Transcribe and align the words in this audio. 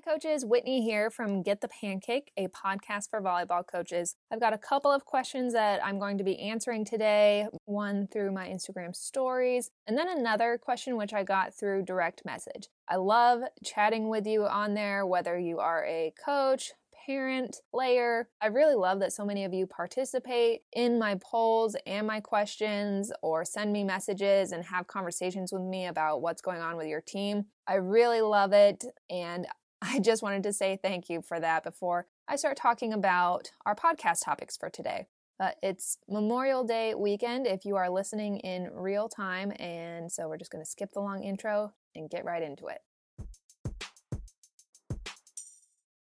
Hi, 0.00 0.12
coaches. 0.12 0.44
Whitney 0.44 0.82
here 0.82 1.10
from 1.10 1.42
Get 1.42 1.60
the 1.60 1.68
Pancake, 1.68 2.30
a 2.36 2.48
podcast 2.48 3.10
for 3.10 3.20
volleyball 3.20 3.66
coaches. 3.66 4.14
I've 4.30 4.40
got 4.40 4.52
a 4.52 4.58
couple 4.58 4.90
of 4.90 5.04
questions 5.04 5.52
that 5.52 5.84
I'm 5.84 5.98
going 5.98 6.16
to 6.18 6.24
be 6.24 6.38
answering 6.38 6.84
today, 6.84 7.48
one 7.64 8.06
through 8.06 8.32
my 8.32 8.48
Instagram 8.48 8.94
stories, 8.94 9.70
and 9.86 9.98
then 9.98 10.08
another 10.08 10.58
question 10.62 10.96
which 10.96 11.12
I 11.12 11.24
got 11.24 11.54
through 11.54 11.82
direct 11.82 12.24
message. 12.24 12.68
I 12.88 12.96
love 12.96 13.42
chatting 13.64 14.08
with 14.08 14.26
you 14.26 14.46
on 14.46 14.74
there, 14.74 15.04
whether 15.04 15.38
you 15.38 15.58
are 15.58 15.84
a 15.84 16.14
coach, 16.24 16.72
parent, 17.06 17.56
player. 17.70 18.28
I 18.40 18.46
really 18.46 18.76
love 18.76 19.00
that 19.00 19.12
so 19.12 19.24
many 19.24 19.44
of 19.44 19.52
you 19.52 19.66
participate 19.66 20.62
in 20.72 20.98
my 20.98 21.18
polls 21.22 21.76
and 21.86 22.06
my 22.06 22.20
questions 22.20 23.12
or 23.22 23.44
send 23.44 23.72
me 23.72 23.84
messages 23.84 24.52
and 24.52 24.64
have 24.64 24.86
conversations 24.86 25.52
with 25.52 25.62
me 25.62 25.86
about 25.86 26.22
what's 26.22 26.42
going 26.42 26.60
on 26.60 26.76
with 26.76 26.86
your 26.86 27.00
team. 27.00 27.46
I 27.66 27.74
really 27.74 28.20
love 28.20 28.52
it 28.52 28.84
and 29.08 29.46
I 29.82 29.98
just 29.98 30.22
wanted 30.22 30.42
to 30.42 30.52
say 30.52 30.78
thank 30.80 31.08
you 31.08 31.22
for 31.22 31.40
that 31.40 31.64
before 31.64 32.06
I 32.28 32.36
start 32.36 32.56
talking 32.56 32.92
about 32.92 33.50
our 33.64 33.74
podcast 33.74 34.24
topics 34.24 34.56
for 34.56 34.68
today. 34.68 35.06
But 35.38 35.56
it's 35.62 35.96
Memorial 36.06 36.64
Day 36.64 36.94
weekend 36.94 37.46
if 37.46 37.64
you 37.64 37.76
are 37.76 37.88
listening 37.88 38.40
in 38.40 38.68
real 38.74 39.08
time, 39.08 39.52
and 39.58 40.12
so 40.12 40.28
we're 40.28 40.36
just 40.36 40.50
going 40.50 40.62
to 40.62 40.70
skip 40.70 40.92
the 40.92 41.00
long 41.00 41.22
intro 41.22 41.72
and 41.94 42.10
get 42.10 42.26
right 42.26 42.42
into 42.42 42.66
it. 42.66 42.82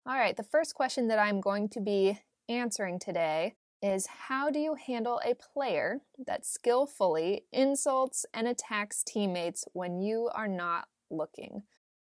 All 0.05 0.17
right, 0.17 0.35
the 0.35 0.43
first 0.43 0.75
question 0.75 1.07
that 1.07 1.19
I'm 1.19 1.39
going 1.39 1.69
to 1.69 1.79
be 1.79 2.19
answering 2.49 2.99
today 2.99 3.55
is 3.81 4.05
How 4.27 4.49
do 4.49 4.59
you 4.59 4.75
handle 4.75 5.21
a 5.23 5.33
player 5.33 6.01
that 6.27 6.45
skillfully 6.45 7.45
insults 7.53 8.25
and 8.33 8.49
attacks 8.49 9.01
teammates 9.01 9.63
when 9.71 10.01
you 10.01 10.29
are 10.35 10.49
not 10.49 10.89
looking? 11.09 11.63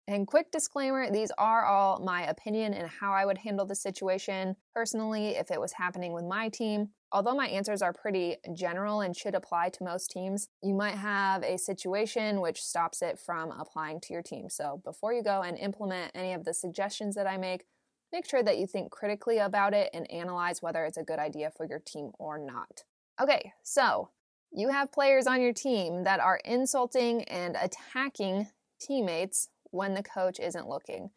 And 0.09 0.27
quick 0.27 0.51
disclaimer 0.51 1.11
these 1.11 1.30
are 1.37 1.67
all 1.67 2.01
my 2.01 2.27
opinion 2.27 2.73
and 2.73 2.89
how 2.89 3.12
I 3.12 3.27
would 3.27 3.37
handle 3.37 3.67
the 3.67 3.75
situation 3.75 4.57
personally 4.75 5.37
if 5.37 5.51
it 5.51 5.61
was 5.61 5.75
happening 5.75 6.14
with 6.14 6.25
my 6.25 6.48
team. 6.48 6.89
Although 7.12 7.34
my 7.34 7.47
answers 7.47 7.83
are 7.83 7.92
pretty 7.92 8.36
general 8.55 9.03
and 9.03 9.14
should 9.14 9.34
apply 9.34 9.69
to 9.69 9.84
most 9.84 10.11
teams, 10.11 10.48
you 10.62 10.73
might 10.73 10.95
have 10.95 11.42
a 11.42 11.59
situation 11.59 12.41
which 12.41 12.62
stops 12.62 13.03
it 13.03 13.19
from 13.19 13.51
applying 13.51 14.01
to 14.01 14.14
your 14.14 14.23
team. 14.23 14.48
So 14.48 14.81
before 14.83 15.12
you 15.12 15.23
go 15.23 15.42
and 15.42 15.59
implement 15.59 16.12
any 16.14 16.33
of 16.33 16.47
the 16.47 16.55
suggestions 16.55 17.14
that 17.14 17.27
I 17.27 17.36
make, 17.36 17.67
make 18.11 18.27
sure 18.27 18.42
that 18.42 18.56
you 18.56 18.67
think 18.67 18.91
critically 18.91 19.36
about 19.36 19.75
it 19.75 19.91
and 19.92 20.11
analyze 20.11 20.62
whether 20.62 20.86
it's 20.86 20.97
a 20.97 21.03
good 21.03 21.19
idea 21.19 21.51
for 21.55 21.67
your 21.67 21.81
team 21.81 22.12
or 22.19 22.39
not. 22.39 22.84
Okay, 23.20 23.53
so 23.62 24.09
you 24.53 24.70
have 24.70 24.91
players 24.91 25.27
on 25.27 25.42
your 25.42 25.53
team 25.53 26.05
that 26.05 26.20
are 26.20 26.41
insulting 26.47 27.25
and 27.25 27.59
attacking 27.61 28.48
teammates 28.81 29.48
when 29.70 29.94
the 29.94 30.02
coach 30.02 30.38
isn't 30.41 30.69
looking. 30.69 31.11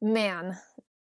Man, 0.00 0.58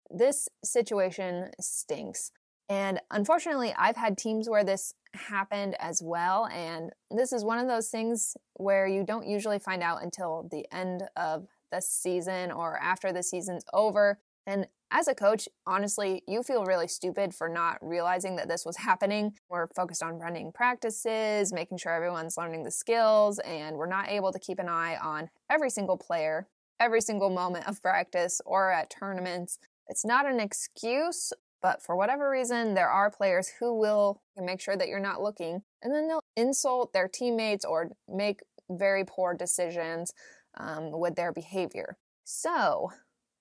this 0.09 0.47
situation 0.63 1.51
stinks. 1.59 2.31
And 2.69 2.99
unfortunately, 3.11 3.73
I've 3.77 3.95
had 3.95 4.17
teams 4.17 4.49
where 4.49 4.63
this 4.63 4.93
happened 5.13 5.75
as 5.79 6.01
well. 6.03 6.47
And 6.47 6.91
this 7.09 7.31
is 7.31 7.43
one 7.45 7.59
of 7.59 7.67
those 7.67 7.89
things 7.89 8.35
where 8.55 8.87
you 8.87 9.03
don't 9.03 9.27
usually 9.27 9.59
find 9.59 9.81
out 9.81 10.03
until 10.03 10.47
the 10.51 10.65
end 10.71 11.03
of 11.15 11.47
the 11.71 11.81
season 11.81 12.51
or 12.51 12.77
after 12.77 13.13
the 13.13 13.23
season's 13.23 13.63
over. 13.73 14.19
And 14.45 14.67
as 14.91 15.07
a 15.09 15.15
coach, 15.15 15.49
honestly, 15.65 16.23
you 16.27 16.43
feel 16.43 16.63
really 16.63 16.87
stupid 16.87 17.35
for 17.35 17.49
not 17.49 17.77
realizing 17.81 18.37
that 18.37 18.47
this 18.47 18.65
was 18.65 18.77
happening. 18.77 19.33
We're 19.49 19.67
focused 19.75 20.01
on 20.01 20.19
running 20.19 20.53
practices, 20.53 21.51
making 21.51 21.79
sure 21.79 21.91
everyone's 21.91 22.37
learning 22.37 22.63
the 22.63 22.71
skills, 22.71 23.39
and 23.39 23.75
we're 23.75 23.87
not 23.87 24.09
able 24.09 24.31
to 24.31 24.39
keep 24.39 24.59
an 24.59 24.69
eye 24.69 24.95
on 24.95 25.29
every 25.49 25.69
single 25.69 25.97
player 25.97 26.47
every 26.79 27.01
single 27.01 27.29
moment 27.29 27.67
of 27.67 27.81
practice 27.81 28.41
or 28.45 28.71
at 28.71 28.89
tournaments. 28.89 29.59
It's 29.87 30.05
not 30.05 30.25
an 30.25 30.39
excuse, 30.39 31.33
but 31.61 31.81
for 31.81 31.95
whatever 31.95 32.29
reason, 32.29 32.73
there 32.73 32.89
are 32.89 33.09
players 33.09 33.51
who 33.59 33.77
will 33.77 34.21
make 34.37 34.61
sure 34.61 34.77
that 34.77 34.87
you're 34.87 34.99
not 34.99 35.21
looking, 35.21 35.61
and 35.81 35.93
then 35.93 36.07
they'll 36.07 36.23
insult 36.35 36.93
their 36.93 37.07
teammates 37.07 37.65
or 37.65 37.89
make 38.07 38.41
very 38.69 39.03
poor 39.05 39.33
decisions 39.33 40.13
um, 40.57 40.91
with 40.91 41.15
their 41.15 41.31
behavior. 41.31 41.97
So, 42.23 42.91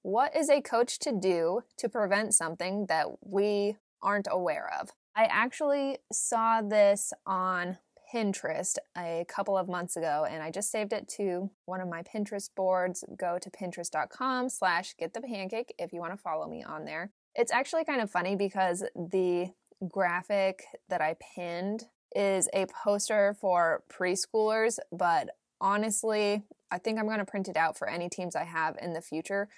what 0.03 0.37
is 0.37 0.49
a 0.49 0.63
coach 0.63 0.99
to 1.01 1.13
do 1.13 1.63
to 1.79 1.89
prevent 1.89 2.35
something 2.35 2.87
that 2.87 3.07
we 3.21 3.77
aren't 4.03 4.29
aware 4.31 4.71
of? 4.81 4.91
I 5.17 5.25
actually 5.25 5.99
saw 6.13 6.63
this 6.63 7.13
on 7.27 7.79
Pinterest 8.13 8.77
a 8.97 9.25
couple 9.29 9.57
of 9.57 9.69
months 9.69 9.97
ago 9.97 10.27
and 10.29 10.43
I 10.43 10.51
just 10.51 10.71
saved 10.71 10.93
it 10.93 11.09
to 11.17 11.51
one 11.65 11.81
of 11.81 11.89
my 11.89 12.03
Pinterest 12.03 12.49
boards. 12.55 13.05
Go 13.17 13.39
to 13.39 13.51
pinterest.com 13.51 14.49
slash 14.49 14.95
get 14.97 15.15
the 15.15 15.21
pancake 15.21 15.75
if 15.79 15.93
you 15.93 16.01
want 16.01 16.13
to 16.13 16.19
follow 16.19 16.49
me 16.49 16.63
on 16.63 16.85
there. 16.85 17.11
It's 17.35 17.53
actually 17.53 17.85
kind 17.85 18.01
of 18.01 18.11
funny 18.11 18.37
because 18.37 18.85
the 18.95 19.51
graphic 19.89 20.65
that 20.89 21.01
I 21.01 21.17
pinned 21.35 21.85
is 22.15 22.49
a 22.55 22.67
poster 22.67 23.37
for 23.39 23.83
preschoolers, 23.93 24.79
but 24.91 25.29
honestly, 25.61 26.43
I 26.71 26.79
think 26.79 26.99
I'm 26.99 27.07
going 27.07 27.19
to 27.19 27.25
print 27.25 27.49
it 27.49 27.57
out 27.57 27.77
for 27.77 27.89
any 27.89 28.09
teams 28.09 28.35
I 28.35 28.45
have 28.45 28.77
in 28.81 28.93
the 28.93 29.01
future 29.01 29.49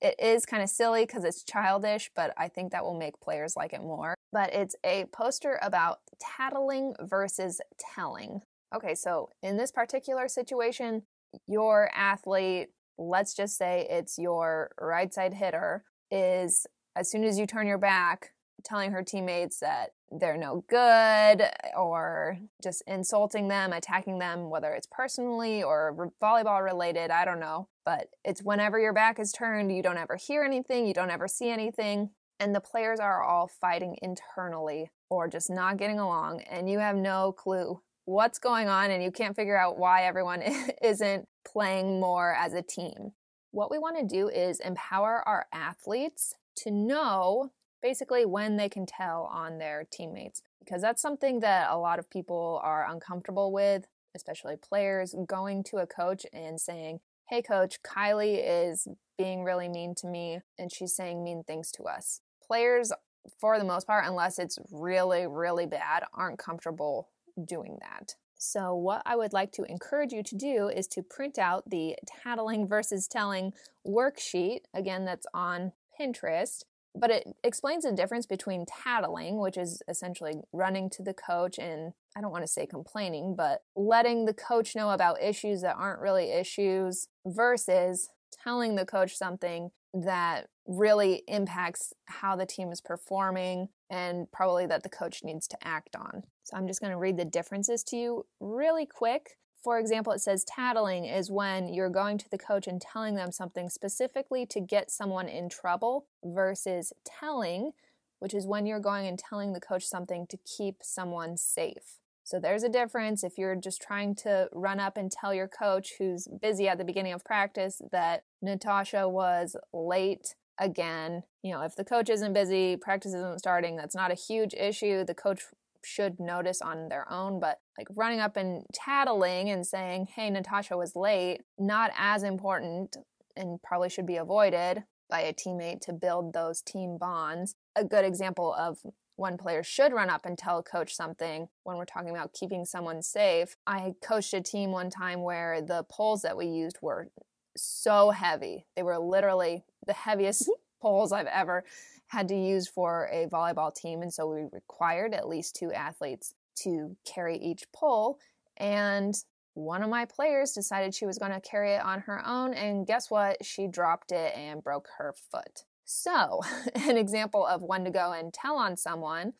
it 0.00 0.14
is 0.18 0.44
kind 0.44 0.62
of 0.62 0.68
silly 0.68 1.06
because 1.06 1.24
it's 1.24 1.42
childish, 1.42 2.10
but 2.14 2.32
I 2.36 2.48
think 2.48 2.72
that 2.72 2.84
will 2.84 2.98
make 2.98 3.20
players 3.20 3.56
like 3.56 3.72
it 3.72 3.80
more. 3.80 4.14
But 4.32 4.52
it's 4.52 4.76
a 4.84 5.06
poster 5.12 5.58
about 5.62 6.00
tattling 6.20 6.94
versus 7.00 7.60
telling. 7.94 8.42
Okay, 8.74 8.94
so 8.94 9.30
in 9.42 9.56
this 9.56 9.70
particular 9.70 10.28
situation, 10.28 11.02
your 11.46 11.90
athlete, 11.94 12.68
let's 12.98 13.34
just 13.34 13.56
say 13.56 13.86
it's 13.88 14.18
your 14.18 14.72
right 14.80 15.12
side 15.12 15.34
hitter, 15.34 15.84
is 16.10 16.66
as 16.96 17.10
soon 17.10 17.24
as 17.24 17.38
you 17.38 17.46
turn 17.46 17.66
your 17.66 17.78
back, 17.78 18.33
telling 18.64 18.92
her 18.92 19.02
teammates 19.02 19.60
that 19.60 19.90
they're 20.10 20.36
no 20.36 20.64
good 20.68 21.42
or 21.76 22.38
just 22.62 22.82
insulting 22.86 23.48
them, 23.48 23.72
attacking 23.72 24.18
them, 24.18 24.50
whether 24.50 24.72
it's 24.72 24.88
personally 24.90 25.62
or 25.62 26.10
volleyball 26.22 26.64
related, 26.64 27.10
I 27.10 27.24
don't 27.24 27.40
know. 27.40 27.68
But 27.84 28.08
it's 28.24 28.42
whenever 28.42 28.78
your 28.78 28.92
back 28.92 29.18
is 29.18 29.32
turned, 29.32 29.74
you 29.74 29.82
don't 29.82 29.98
ever 29.98 30.16
hear 30.16 30.42
anything, 30.42 30.86
you 30.86 30.94
don't 30.94 31.10
ever 31.10 31.28
see 31.28 31.50
anything. 31.50 32.10
And 32.40 32.54
the 32.54 32.60
players 32.60 33.00
are 33.00 33.22
all 33.22 33.46
fighting 33.46 33.96
internally 34.02 34.90
or 35.10 35.28
just 35.28 35.50
not 35.50 35.76
getting 35.76 35.98
along, 35.98 36.40
and 36.42 36.68
you 36.68 36.78
have 36.80 36.96
no 36.96 37.32
clue 37.32 37.80
what's 38.06 38.38
going 38.38 38.68
on, 38.68 38.90
and 38.90 39.02
you 39.02 39.10
can't 39.10 39.36
figure 39.36 39.56
out 39.56 39.78
why 39.78 40.04
everyone 40.04 40.42
isn't 40.82 41.28
playing 41.46 42.00
more 42.00 42.34
as 42.34 42.52
a 42.54 42.62
team. 42.62 43.12
What 43.50 43.70
we 43.70 43.78
want 43.78 43.96
to 43.98 44.04
do 44.04 44.28
is 44.28 44.60
empower 44.60 45.22
our 45.26 45.46
athletes 45.52 46.34
to 46.56 46.70
know 46.70 47.52
basically 47.84 48.24
when 48.24 48.56
they 48.56 48.68
can 48.68 48.86
tell 48.86 49.30
on 49.30 49.58
their 49.58 49.86
teammates 49.92 50.40
because 50.58 50.80
that's 50.80 51.02
something 51.02 51.40
that 51.40 51.68
a 51.70 51.76
lot 51.76 51.98
of 51.98 52.08
people 52.08 52.58
are 52.64 52.90
uncomfortable 52.90 53.52
with 53.52 53.86
especially 54.16 54.56
players 54.56 55.14
going 55.26 55.62
to 55.62 55.76
a 55.76 55.86
coach 55.86 56.24
and 56.32 56.58
saying 56.58 56.98
hey 57.28 57.42
coach 57.42 57.82
kylie 57.82 58.40
is 58.42 58.88
being 59.18 59.44
really 59.44 59.68
mean 59.68 59.94
to 59.94 60.06
me 60.06 60.40
and 60.58 60.72
she's 60.72 60.96
saying 60.96 61.22
mean 61.22 61.44
things 61.44 61.70
to 61.70 61.82
us 61.82 62.22
players 62.42 62.90
for 63.38 63.58
the 63.58 63.64
most 63.64 63.86
part 63.86 64.06
unless 64.06 64.38
it's 64.38 64.58
really 64.72 65.26
really 65.26 65.66
bad 65.66 66.04
aren't 66.14 66.38
comfortable 66.38 67.10
doing 67.46 67.76
that 67.82 68.14
so, 68.36 68.74
what 68.74 69.00
I 69.06 69.16
would 69.16 69.32
like 69.32 69.52
to 69.52 69.62
encourage 69.62 70.12
you 70.12 70.22
to 70.22 70.36
do 70.36 70.68
is 70.68 70.86
to 70.88 71.02
print 71.02 71.38
out 71.38 71.70
the 71.70 71.96
tattling 72.22 72.68
versus 72.68 73.08
telling 73.08 73.54
worksheet. 73.86 74.62
Again, 74.74 75.06
that's 75.06 75.26
on 75.32 75.72
Pinterest 75.98 76.64
but 76.94 77.10
it 77.10 77.24
explains 77.42 77.84
the 77.84 77.92
difference 77.92 78.26
between 78.26 78.66
tattling, 78.66 79.40
which 79.40 79.56
is 79.56 79.82
essentially 79.88 80.42
running 80.52 80.88
to 80.90 81.02
the 81.02 81.14
coach 81.14 81.58
and 81.58 81.92
I 82.16 82.20
don't 82.20 82.30
want 82.30 82.44
to 82.44 82.48
say 82.48 82.66
complaining, 82.66 83.34
but 83.36 83.62
letting 83.74 84.24
the 84.24 84.34
coach 84.34 84.76
know 84.76 84.90
about 84.90 85.22
issues 85.22 85.62
that 85.62 85.76
aren't 85.76 86.00
really 86.00 86.30
issues 86.30 87.08
versus 87.26 88.10
telling 88.42 88.76
the 88.76 88.86
coach 88.86 89.16
something 89.16 89.70
that 89.92 90.46
really 90.66 91.22
impacts 91.28 91.92
how 92.06 92.36
the 92.36 92.46
team 92.46 92.70
is 92.72 92.80
performing 92.80 93.68
and 93.90 94.30
probably 94.32 94.66
that 94.66 94.82
the 94.82 94.88
coach 94.88 95.22
needs 95.22 95.46
to 95.48 95.56
act 95.62 95.94
on. 95.94 96.22
So 96.44 96.56
I'm 96.56 96.66
just 96.66 96.80
going 96.80 96.92
to 96.92 96.98
read 96.98 97.16
the 97.16 97.24
differences 97.24 97.84
to 97.84 97.96
you 97.96 98.26
really 98.40 98.86
quick 98.86 99.36
for 99.64 99.78
example, 99.78 100.12
it 100.12 100.20
says 100.20 100.44
tattling 100.44 101.06
is 101.06 101.30
when 101.30 101.72
you're 101.72 101.88
going 101.88 102.18
to 102.18 102.30
the 102.30 102.38
coach 102.38 102.66
and 102.66 102.80
telling 102.80 103.14
them 103.14 103.32
something 103.32 103.70
specifically 103.70 104.44
to 104.46 104.60
get 104.60 104.90
someone 104.90 105.26
in 105.26 105.48
trouble, 105.48 106.06
versus 106.22 106.92
telling, 107.04 107.72
which 108.18 108.34
is 108.34 108.46
when 108.46 108.66
you're 108.66 108.78
going 108.78 109.06
and 109.06 109.18
telling 109.18 109.54
the 109.54 109.60
coach 109.60 109.86
something 109.86 110.26
to 110.26 110.36
keep 110.36 110.76
someone 110.82 111.38
safe. 111.38 111.98
So 112.24 112.38
there's 112.38 112.62
a 112.62 112.68
difference 112.68 113.24
if 113.24 113.38
you're 113.38 113.56
just 113.56 113.82
trying 113.82 114.14
to 114.16 114.48
run 114.52 114.80
up 114.80 114.96
and 114.96 115.10
tell 115.10 115.34
your 115.34 115.48
coach 115.48 115.94
who's 115.98 116.28
busy 116.28 116.68
at 116.68 116.78
the 116.78 116.84
beginning 116.84 117.12
of 117.12 117.24
practice 117.24 117.80
that 117.90 118.24
Natasha 118.42 119.08
was 119.08 119.56
late 119.72 120.34
again. 120.58 121.24
You 121.42 121.52
know, 121.52 121.62
if 121.62 121.74
the 121.76 121.84
coach 121.84 122.08
isn't 122.08 122.32
busy, 122.32 122.76
practice 122.76 123.12
isn't 123.12 123.40
starting, 123.40 123.76
that's 123.76 123.94
not 123.94 124.10
a 124.10 124.14
huge 124.14 124.54
issue. 124.54 125.04
The 125.04 125.14
coach 125.14 125.42
should 125.84 126.18
notice 126.18 126.60
on 126.62 126.88
their 126.88 127.10
own, 127.12 127.38
but 127.40 127.58
like 127.78 127.88
running 127.94 128.20
up 128.20 128.36
and 128.36 128.64
tattling 128.72 129.50
and 129.50 129.66
saying, 129.66 130.06
hey, 130.14 130.30
Natasha 130.30 130.76
was 130.76 130.96
late, 130.96 131.42
not 131.58 131.90
as 131.96 132.22
important 132.22 132.96
and 133.36 133.62
probably 133.62 133.90
should 133.90 134.06
be 134.06 134.16
avoided. 134.16 134.84
by 135.10 135.20
a 135.20 135.32
teammate 135.32 135.80
to 135.82 135.92
build 135.92 136.32
those 136.32 136.62
team 136.62 136.96
bonds. 136.98 137.54
A 137.76 137.84
good 137.84 138.04
example 138.04 138.54
of 138.54 138.78
one 139.16 139.36
player 139.36 139.62
should 139.62 139.92
run 139.92 140.10
up 140.10 140.24
and 140.26 140.36
tell 140.36 140.58
a 140.58 140.62
coach 140.62 140.94
something 140.94 141.48
when 141.62 141.76
we're 141.76 141.84
talking 141.84 142.10
about 142.10 142.32
keeping 142.32 142.64
someone 142.64 143.02
safe. 143.02 143.56
I 143.66 143.94
coached 144.02 144.34
a 144.34 144.40
team 144.40 144.72
one 144.72 144.90
time 144.90 145.22
where 145.22 145.60
the 145.60 145.84
poles 145.88 146.22
that 146.22 146.36
we 146.36 146.46
used 146.46 146.78
were 146.82 147.10
so 147.56 148.10
heavy. 148.10 148.66
They 148.74 148.82
were 148.82 148.98
literally 148.98 149.64
the 149.86 149.92
heaviest 149.92 150.42
mm-hmm. 150.42 150.52
poles 150.82 151.12
I've 151.12 151.26
ever 151.26 151.64
had 152.08 152.28
to 152.28 152.36
use 152.36 152.68
for 152.68 153.08
a 153.12 153.26
volleyball 153.26 153.74
team. 153.74 154.02
And 154.02 154.12
so 154.12 154.26
we 154.26 154.46
required 154.52 155.14
at 155.14 155.28
least 155.28 155.56
two 155.56 155.72
athletes 155.72 156.34
to 156.62 156.96
carry 157.04 157.36
each 157.36 157.64
pole. 157.72 158.18
And 158.56 159.14
one 159.54 159.82
of 159.82 159.90
my 159.90 160.04
players 160.04 160.52
decided 160.52 160.94
she 160.94 161.06
was 161.06 161.18
going 161.18 161.32
to 161.32 161.40
carry 161.40 161.74
it 161.74 161.82
on 161.82 162.00
her 162.00 162.24
own. 162.26 162.54
And 162.54 162.86
guess 162.86 163.10
what? 163.10 163.44
She 163.44 163.66
dropped 163.66 164.12
it 164.12 164.34
and 164.36 164.62
broke 164.62 164.88
her 164.98 165.14
foot. 165.30 165.64
So, 165.84 166.40
an 166.74 166.96
example 166.96 167.46
of 167.46 167.62
when 167.62 167.84
to 167.84 167.90
go 167.90 168.12
and 168.12 168.32
tell 168.32 168.56
on 168.56 168.76
someone. 168.76 169.34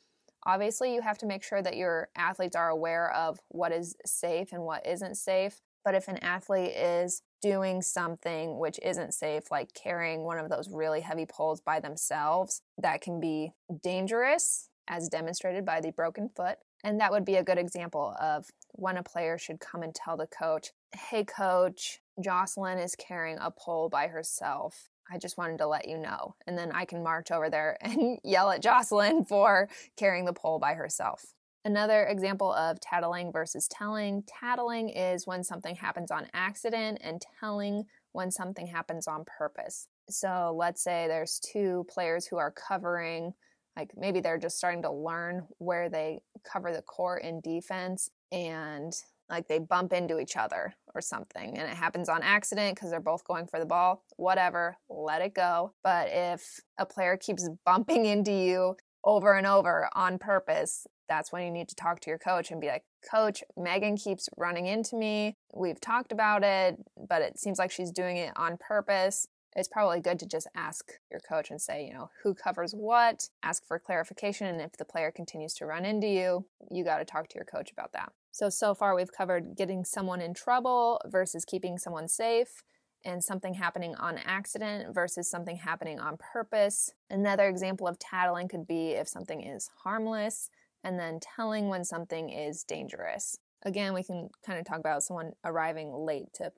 Obviously, 0.47 0.95
you 0.95 1.01
have 1.01 1.19
to 1.19 1.27
make 1.27 1.43
sure 1.43 1.63
that 1.63 1.77
your 1.77 2.09
athletes 2.17 2.55
are 2.55 2.69
aware 2.69 3.11
of 3.13 3.41
what 3.49 3.73
is 3.73 3.97
safe 4.05 4.53
and 4.53 4.63
what 4.63 4.87
isn't 4.87 5.17
safe. 5.17 5.61
But 5.85 5.95
if 5.95 6.09
an 6.09 6.19
athlete 6.19 6.75
is 6.75 7.23
doing 7.43 7.83
something 7.83 8.59
which 8.59 8.81
isn't 8.83 9.13
safe, 9.13 9.51
like 9.51 9.75
carrying 9.75 10.23
one 10.23 10.39
of 10.39 10.49
those 10.49 10.71
really 10.71 11.03
heavy 11.03 11.27
poles 11.27 11.61
by 11.61 11.79
themselves, 11.79 12.63
that 12.79 13.03
can 13.03 13.21
be 13.21 13.53
dangerous, 13.83 14.71
as 14.89 15.09
demonstrated 15.09 15.65
by 15.65 15.81
the 15.81 15.93
broken 15.93 16.31
foot. 16.35 16.59
And 16.83 17.01
that 17.01 17.13
would 17.13 17.25
be 17.25 17.37
a 17.37 17.45
good 17.45 17.59
example 17.59 18.15
of 18.21 18.47
when 18.73 18.97
a 18.97 19.03
player 19.03 19.39
should 19.39 19.61
come 19.61 19.83
and 19.83 19.95
tell 19.95 20.17
the 20.17 20.27
coach, 20.27 20.71
hey, 20.95 21.25
coach, 21.25 22.01
Jocelyn 22.21 22.79
is 22.79 22.95
carrying 22.95 23.39
a 23.41 23.51
pole 23.51 23.89
by 23.89 24.09
herself. 24.09 24.89
I 25.11 25.19
just 25.19 25.37
wanted 25.37 25.59
to 25.59 25.67
let 25.67 25.89
you 25.89 25.99
know. 25.99 26.35
And 26.47 26.57
then 26.57 26.73
I 26.73 26.85
can 26.85 27.03
march 27.03 27.31
over 27.31 27.51
there 27.51 27.77
and 27.83 28.19
yell 28.25 28.51
at 28.51 28.63
Jocelyn 28.63 29.25
for 29.25 29.69
carrying 29.97 30.25
the 30.25 30.33
pole 30.33 30.59
by 30.59 30.75
herself. 30.75 31.34
Another 31.67 32.05
example 32.05 32.53
of 32.53 32.79
tattling 32.81 33.33
versus 33.33 33.67
telling 33.69 34.23
tattling 34.27 34.91
is 34.91 35.27
when 35.27 35.43
something 35.43 35.75
happens 35.75 36.11
on 36.11 36.27
accident, 36.35 36.99
and 37.01 37.23
telling 37.41 37.85
when 38.13 38.31
something 38.31 38.67
happens 38.67 39.09
on 39.09 39.25
purpose. 39.25 39.89
So 40.11 40.55
let's 40.57 40.83
say 40.83 41.07
there's 41.09 41.41
two 41.41 41.87
players 41.89 42.27
who 42.27 42.37
are 42.37 42.51
covering, 42.51 43.33
like 43.79 43.93
maybe 43.97 44.21
they're 44.21 44.39
just 44.39 44.59
starting 44.59 44.83
to 44.83 44.93
learn 44.93 45.47
where 45.57 45.89
they 45.89 46.21
cover 46.45 46.71
the 46.71 46.83
court 46.83 47.23
in 47.23 47.41
defense, 47.41 48.11
and 48.31 48.93
like 49.31 49.49
they 49.49 49.59
bump 49.59 49.95
into 49.95 50.19
each 50.19 50.37
other 50.37 50.75
or 50.95 51.01
something 51.01 51.57
and 51.57 51.71
it 51.71 51.75
happens 51.75 52.11
on 52.11 52.23
accident 52.23 52.75
because 52.75 52.91
they're 52.91 53.01
both 53.01 53.25
going 53.25 53.47
for 53.47 53.59
the 53.59 53.65
ball 53.65 54.05
whatever 54.17 54.77
let 54.91 55.23
it 55.23 55.33
go 55.33 55.73
but 55.83 56.09
if 56.13 56.61
a 56.77 56.85
player 56.85 57.17
keeps 57.17 57.49
bumping 57.65 58.05
into 58.05 58.31
you 58.31 58.77
over 59.05 59.35
and 59.35 59.47
over 59.47 59.89
on 59.95 60.19
purpose, 60.19 60.87
that's 61.09 61.33
when 61.33 61.43
you 61.43 61.51
need 61.51 61.69
to 61.69 61.75
talk 61.75 62.01
to 62.01 62.11
your 62.11 62.19
coach 62.19 62.51
and 62.51 62.61
be 62.61 62.69
like, 62.69 62.85
Coach, 63.11 63.43
Megan 63.57 63.97
keeps 63.97 64.29
running 64.37 64.67
into 64.67 64.97
me. 64.97 65.37
We've 65.55 65.81
talked 65.81 66.13
about 66.13 66.43
it, 66.43 66.77
but 67.09 67.23
it 67.23 67.39
seems 67.39 67.59
like 67.59 67.71
she's 67.71 67.91
doing 67.91 68.17
it 68.17 68.33
on 68.37 68.57
purpose. 68.57 69.27
It's 69.57 69.69
probably 69.69 70.01
good 70.01 70.19
to 70.19 70.27
just 70.27 70.49
ask 70.57 70.93
your 71.11 71.21
coach 71.21 71.51
and 71.51 71.61
say, 71.61 71.87
you 71.87 71.93
know, 71.93 72.11
who 72.23 72.35
covers 72.35 72.73
what, 72.73 73.29
ask 73.43 73.65
for 73.65 73.79
clarification. 73.79 74.49
And 74.49 74.61
if 74.61 74.73
the 74.73 74.85
player 74.85 75.13
continues 75.13 75.55
to 75.55 75.67
run 75.67 75.85
into 75.85 76.09
you, 76.09 76.47
you 76.71 76.83
got 76.85 76.99
to 76.99 77.05
talk 77.05 77.29
to 77.29 77.37
your 77.37 77.45
coach 77.45 77.71
about 77.71 77.93
that. 77.93 78.13
So, 78.33 78.49
so 78.49 78.75
far 78.75 78.97
we've 78.97 79.13
covered 79.13 79.57
getting 79.57 79.85
someone 79.85 80.21
in 80.21 80.35
trouble 80.35 81.01
versus 81.07 81.45
keeping 81.45 81.79
someone 81.79 82.09
safe 82.09 82.65
and 83.05 83.23
something 83.23 83.55
happening 83.55 83.95
on 83.97 84.19
accident 84.25 84.95
versus 84.95 85.31
something 85.31 85.57
happening 85.57 86.01
on 86.01 86.17
purpose. 86.17 86.91
Another 87.11 87.49
example 87.49 87.87
of 87.87 87.99
tattling 87.99 88.49
could 88.49 88.67
be 88.67 88.93
if 88.93 89.09
something 89.09 89.43
is 89.43 89.71
harmless 89.85 90.51
and 90.85 90.99
then 90.99 91.19
telling 91.21 91.69
when 91.69 91.85
something 91.85 92.31
is 92.31 92.63
dangerous. 92.63 93.37
Again, 93.63 93.95
we 93.95 94.05
can 94.05 94.29
kind 94.47 94.59
of 94.59 94.67
talk 94.67 94.79
about 94.79 95.03
someone 95.03 95.33
arriving 95.45 95.93
late 95.93 96.33
to 96.35 96.53